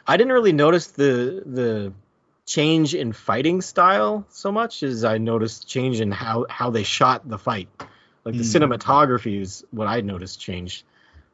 [0.08, 1.94] I didn't really notice the the
[2.46, 7.28] change in fighting style so much as I noticed change in how how they shot
[7.28, 7.70] the fight.
[8.26, 8.78] Like the Mm.
[8.78, 10.84] cinematography is what I noticed changed.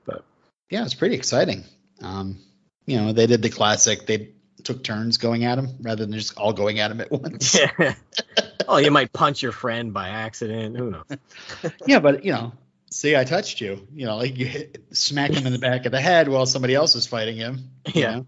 [0.05, 0.24] But
[0.70, 1.63] yeah, it's pretty exciting.
[2.01, 2.38] Um,
[2.86, 4.05] you know, they did the classic.
[4.05, 4.30] They
[4.63, 7.57] took turns going at him rather than just all going at him at once.
[7.80, 7.93] Yeah.
[8.68, 10.78] oh, you might punch your friend by accident.
[10.78, 11.05] Who knows?
[11.88, 12.53] yeah, but you know,
[12.91, 13.88] see, I touched you.
[13.93, 16.76] You know, like you hit, smack him in the back of the head while somebody
[16.76, 17.72] else is fighting him.
[17.93, 18.15] you Yeah.
[18.18, 18.28] know?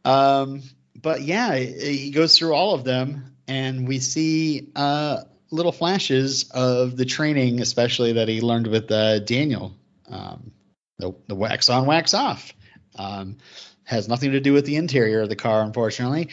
[0.05, 0.63] um,
[1.01, 6.97] but yeah, he goes through all of them, and we see uh, little flashes of
[6.97, 9.75] the training, especially that he learned with uh, Daniel.
[10.09, 10.53] Um,
[10.99, 12.53] the, the wax on, wax off.
[12.97, 13.39] Um,
[13.85, 16.31] has nothing to do with the interior of the car, unfortunately.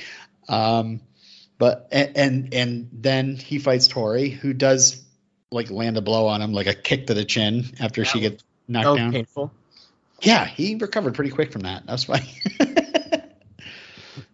[0.47, 1.02] Um,
[1.58, 5.04] but and, and and then he fights Tori, who does
[5.52, 8.43] like land a blow on him, like a kick to the chin after she gets
[8.68, 9.12] knocked was down.
[9.12, 9.52] painful.
[10.22, 11.86] Yeah, he recovered pretty quick from that.
[11.86, 12.26] That's why.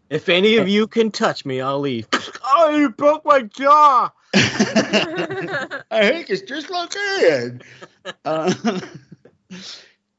[0.09, 2.07] If any of you can touch me, I'll leave.
[2.45, 4.11] oh, you broke my jaw.
[4.33, 7.63] I think it's dislocated.
[8.23, 8.53] Uh,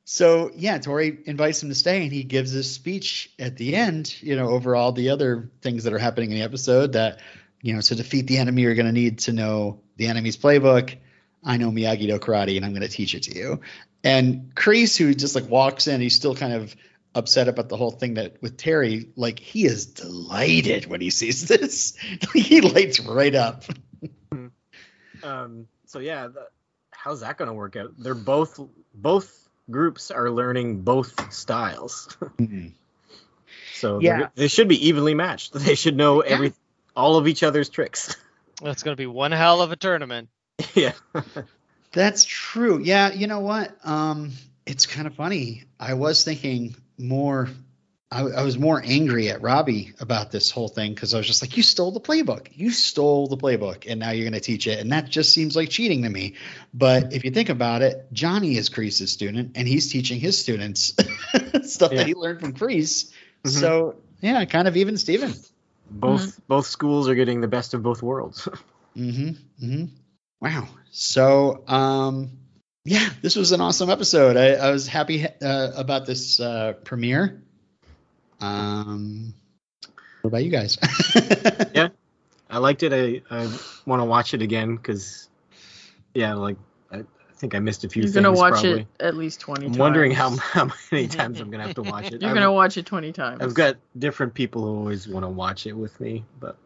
[0.05, 4.21] so yeah, Tori invites him to stay, and he gives this speech at the end.
[4.21, 6.93] You know, over all the other things that are happening in the episode.
[6.93, 7.21] That
[7.63, 10.97] you know, to defeat the enemy, you're going to need to know the enemy's playbook.
[11.45, 13.61] I know Miyagi Do karate, and I'm going to teach it to you.
[14.05, 16.75] And Kreese, who just like walks in, he's still kind of
[17.15, 21.49] upset about the whole thing that with Terry, like he is delighted when he sees
[21.49, 21.97] this.
[22.35, 23.65] he lights right up.
[25.23, 26.47] Um, so yeah, the,
[26.93, 27.93] how's that going to work out?
[27.99, 28.61] They're both
[28.95, 32.17] both groups are learning both styles,
[33.75, 34.19] so Yeah.
[34.19, 35.53] they're- they should be evenly matched.
[35.59, 36.53] They should know every
[36.97, 38.17] all of each other's tricks.
[38.63, 40.29] That's going to be one hell of a tournament.
[40.75, 40.93] yeah.
[41.93, 42.81] That's true.
[42.83, 43.75] Yeah, you know what?
[43.85, 44.33] Um,
[44.67, 45.65] it's kind of funny.
[45.81, 47.49] I was thinking more.
[48.11, 51.43] I, I was more angry at Robbie about this whole thing because I was just
[51.43, 52.49] like, "You stole the playbook.
[52.53, 55.55] You stole the playbook, and now you're going to teach it." And that just seems
[55.55, 56.35] like cheating to me.
[56.73, 60.95] But if you think about it, Johnny is Kreese's student, and he's teaching his students
[61.65, 61.99] stuff Yeah.
[61.99, 63.13] that he learned from Kreese.
[63.45, 63.51] Mhm.
[63.51, 65.35] So yeah, kind of even Steven.
[65.91, 68.49] Both both schools are getting the best of both worlds.
[68.97, 69.65] Mm-hmm.
[69.65, 69.85] Mm-hmm.
[70.41, 70.69] Wow.
[70.91, 72.31] So, um,
[72.85, 74.37] yeah, this was an awesome episode.
[74.37, 77.43] I, I was happy uh, about this uh, premiere.
[78.41, 79.35] Um,
[80.23, 80.79] what about you guys?
[81.75, 81.89] Yeah.
[82.51, 82.93] I liked it.
[82.93, 83.47] I, I
[83.85, 85.29] want to watch it again because,
[86.15, 86.57] yeah, like
[86.91, 88.25] I, I think I missed a few You're things.
[88.25, 88.81] gonna watch probably.
[88.81, 89.79] it at least twenty I'm times.
[89.79, 92.23] wondering how how many times I'm gonna have to watch it.
[92.23, 93.43] You're I've, gonna watch it twenty times.
[93.43, 96.57] I've got different people who always want to watch it with me, but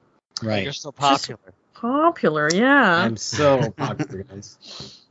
[0.41, 0.63] right.
[0.63, 1.41] You're so popular.
[1.83, 2.95] Popular, yeah.
[2.95, 5.03] I'm so popular, guys.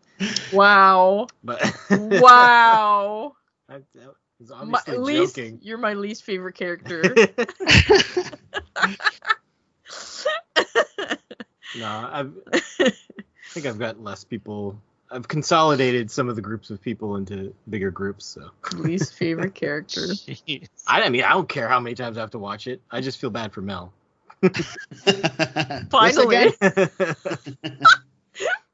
[0.54, 1.28] Wow.
[1.44, 1.62] But
[1.92, 3.36] Wow.
[3.70, 3.80] I, I
[4.40, 5.60] was my, obviously least, joking.
[5.62, 7.02] you're my least favorite character.
[11.76, 12.34] no, I've,
[12.80, 12.94] I
[13.50, 14.80] think I've got less people.
[15.12, 18.26] I've consolidated some of the groups of people into bigger groups.
[18.26, 20.08] So least favorite character.
[20.88, 22.82] I, I mean, I don't care how many times I have to watch it.
[22.90, 23.92] I just feel bad for Mel.
[25.90, 26.36] Finally.
[26.36, 26.58] Yes,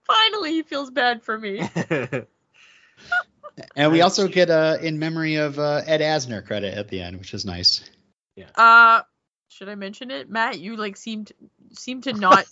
[0.07, 1.61] Finally, he feels bad for me.
[3.75, 7.17] and we also get uh, in memory of uh, Ed Asner credit at the end,
[7.17, 7.83] which is nice.
[8.55, 9.01] Uh,
[9.49, 10.59] should I mention it, Matt?
[10.59, 11.31] You like seemed
[11.73, 12.45] seemed to not.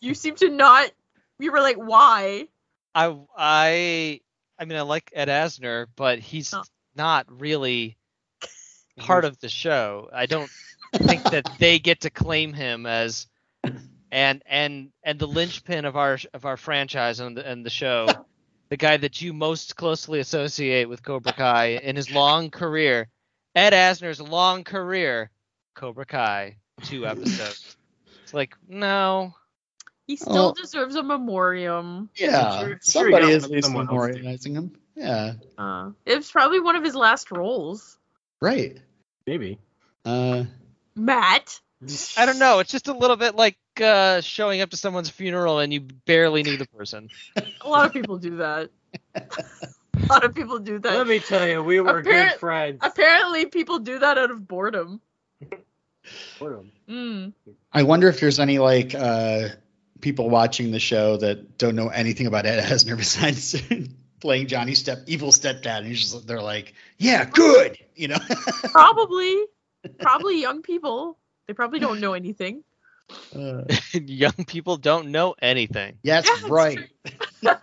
[0.00, 0.90] you seemed to not.
[1.38, 2.48] You were like, why?
[2.94, 4.20] I I
[4.58, 6.62] I mean I like Ed Asner, but he's Oh.
[6.94, 7.96] not really
[8.98, 10.08] part of the show.
[10.12, 10.50] I don't
[10.98, 13.26] think that they get to claim him as
[14.10, 18.06] and and and the linchpin of our of our franchise and the, and the show,
[18.68, 23.08] the guy that you most closely associate with Cobra Kai in his long career,
[23.54, 25.30] Ed Asner's long career,
[25.74, 27.76] Cobra Kai, two episodes.
[28.22, 29.34] It's like no,
[30.06, 30.60] He still Oh.
[30.60, 32.10] deserves a memoriam.
[32.16, 34.76] Yeah, Sure- sure somebody you is at least someone memorializing him.
[34.96, 37.98] Yeah, Uh, it was probably one of his last roles.
[38.40, 38.76] right.
[39.26, 39.58] Maybe.
[40.04, 40.44] Uh,
[40.94, 41.60] Matt.
[42.16, 42.60] I don't know.
[42.60, 46.42] It's just a little bit like uh, showing up to someone's funeral and you barely
[46.44, 47.08] knew the person.
[47.62, 48.70] A lot of people do that.
[49.14, 50.94] a lot of people do that.
[50.94, 52.78] Let me tell you, we were Apparent- good friends.
[52.82, 55.00] Apparently, people do that out of boredom.
[56.38, 56.72] Boredom.
[56.88, 57.32] Mm.
[57.72, 59.48] I wonder if there's any like uh,
[60.00, 63.60] people watching the show that don't know anything about Ed Asner besides
[64.20, 68.18] playing Johnny Step, evil stepdad, and he's just they're like, yeah, good, you know.
[68.70, 69.44] Probably,
[70.00, 71.18] probably young people.
[71.46, 72.62] They probably don't know anything.
[73.34, 73.62] Uh,
[73.92, 75.98] Young people don't know anything.
[76.02, 76.78] yes, Yeah, that's right.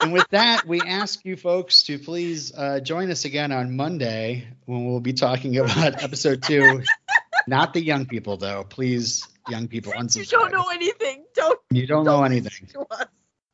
[0.00, 4.46] and with that, we ask you folks to please uh, join us again on Monday
[4.64, 6.82] when we'll be talking about episode two.
[7.46, 8.64] Not the young people, though.
[8.64, 10.16] Please, young people, unsubscribe.
[10.16, 11.24] You don't know anything.
[11.34, 11.58] Don't.
[11.70, 12.68] You don't know don't anything.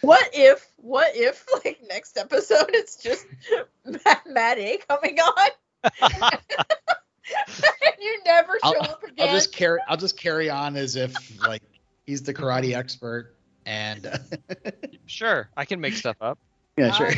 [0.02, 0.68] What if?
[0.78, 1.46] What if?
[1.66, 3.26] Like next episode, it's just
[3.86, 5.50] Matt, Matt A coming on.
[6.02, 6.42] and
[8.00, 9.28] you never show I'll, up again.
[9.28, 9.80] I'll just carry.
[9.88, 11.64] I'll just carry on as if like
[12.06, 13.36] he's the karate expert.
[13.66, 14.20] And
[15.08, 16.38] Sure, I can make stuff up.
[16.78, 17.12] yeah, sure.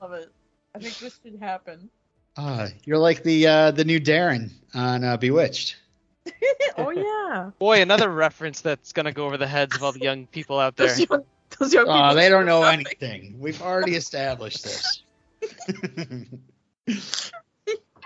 [0.00, 0.32] love it.
[0.74, 1.90] I think this should happen.
[2.36, 5.76] Uh, you're like the uh, the new Darren on uh, Bewitched.
[6.78, 7.50] oh yeah.
[7.58, 10.76] Boy, another reference that's gonna go over the heads of all the young people out
[10.76, 10.86] there.
[10.96, 11.24] Those young,
[11.58, 12.80] those young Oh, people they don't know nothing.
[12.86, 13.36] anything.
[13.38, 15.02] We've already established this.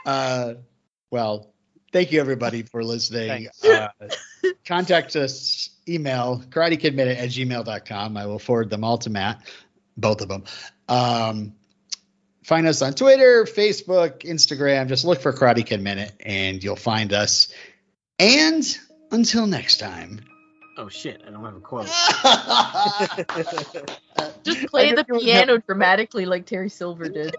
[0.07, 0.55] uh,
[1.11, 1.53] well,
[1.93, 3.49] thank you everybody for listening.
[3.63, 3.89] Uh,
[4.65, 8.17] contact us, email karatekidminute at gmail.com.
[8.17, 9.43] I will forward them all to Matt,
[9.97, 10.45] both of them.
[10.89, 11.55] Um,
[12.45, 14.89] find us on Twitter, Facebook, Instagram.
[14.89, 17.49] Just look for Karate Kid Minute and you'll find us.
[18.19, 18.79] And
[19.11, 20.21] until next time.
[20.77, 21.23] Oh shit!
[21.27, 21.87] I don't have a quote.
[24.45, 27.35] Just play the knew you would piano dramatically like Terry Silver did.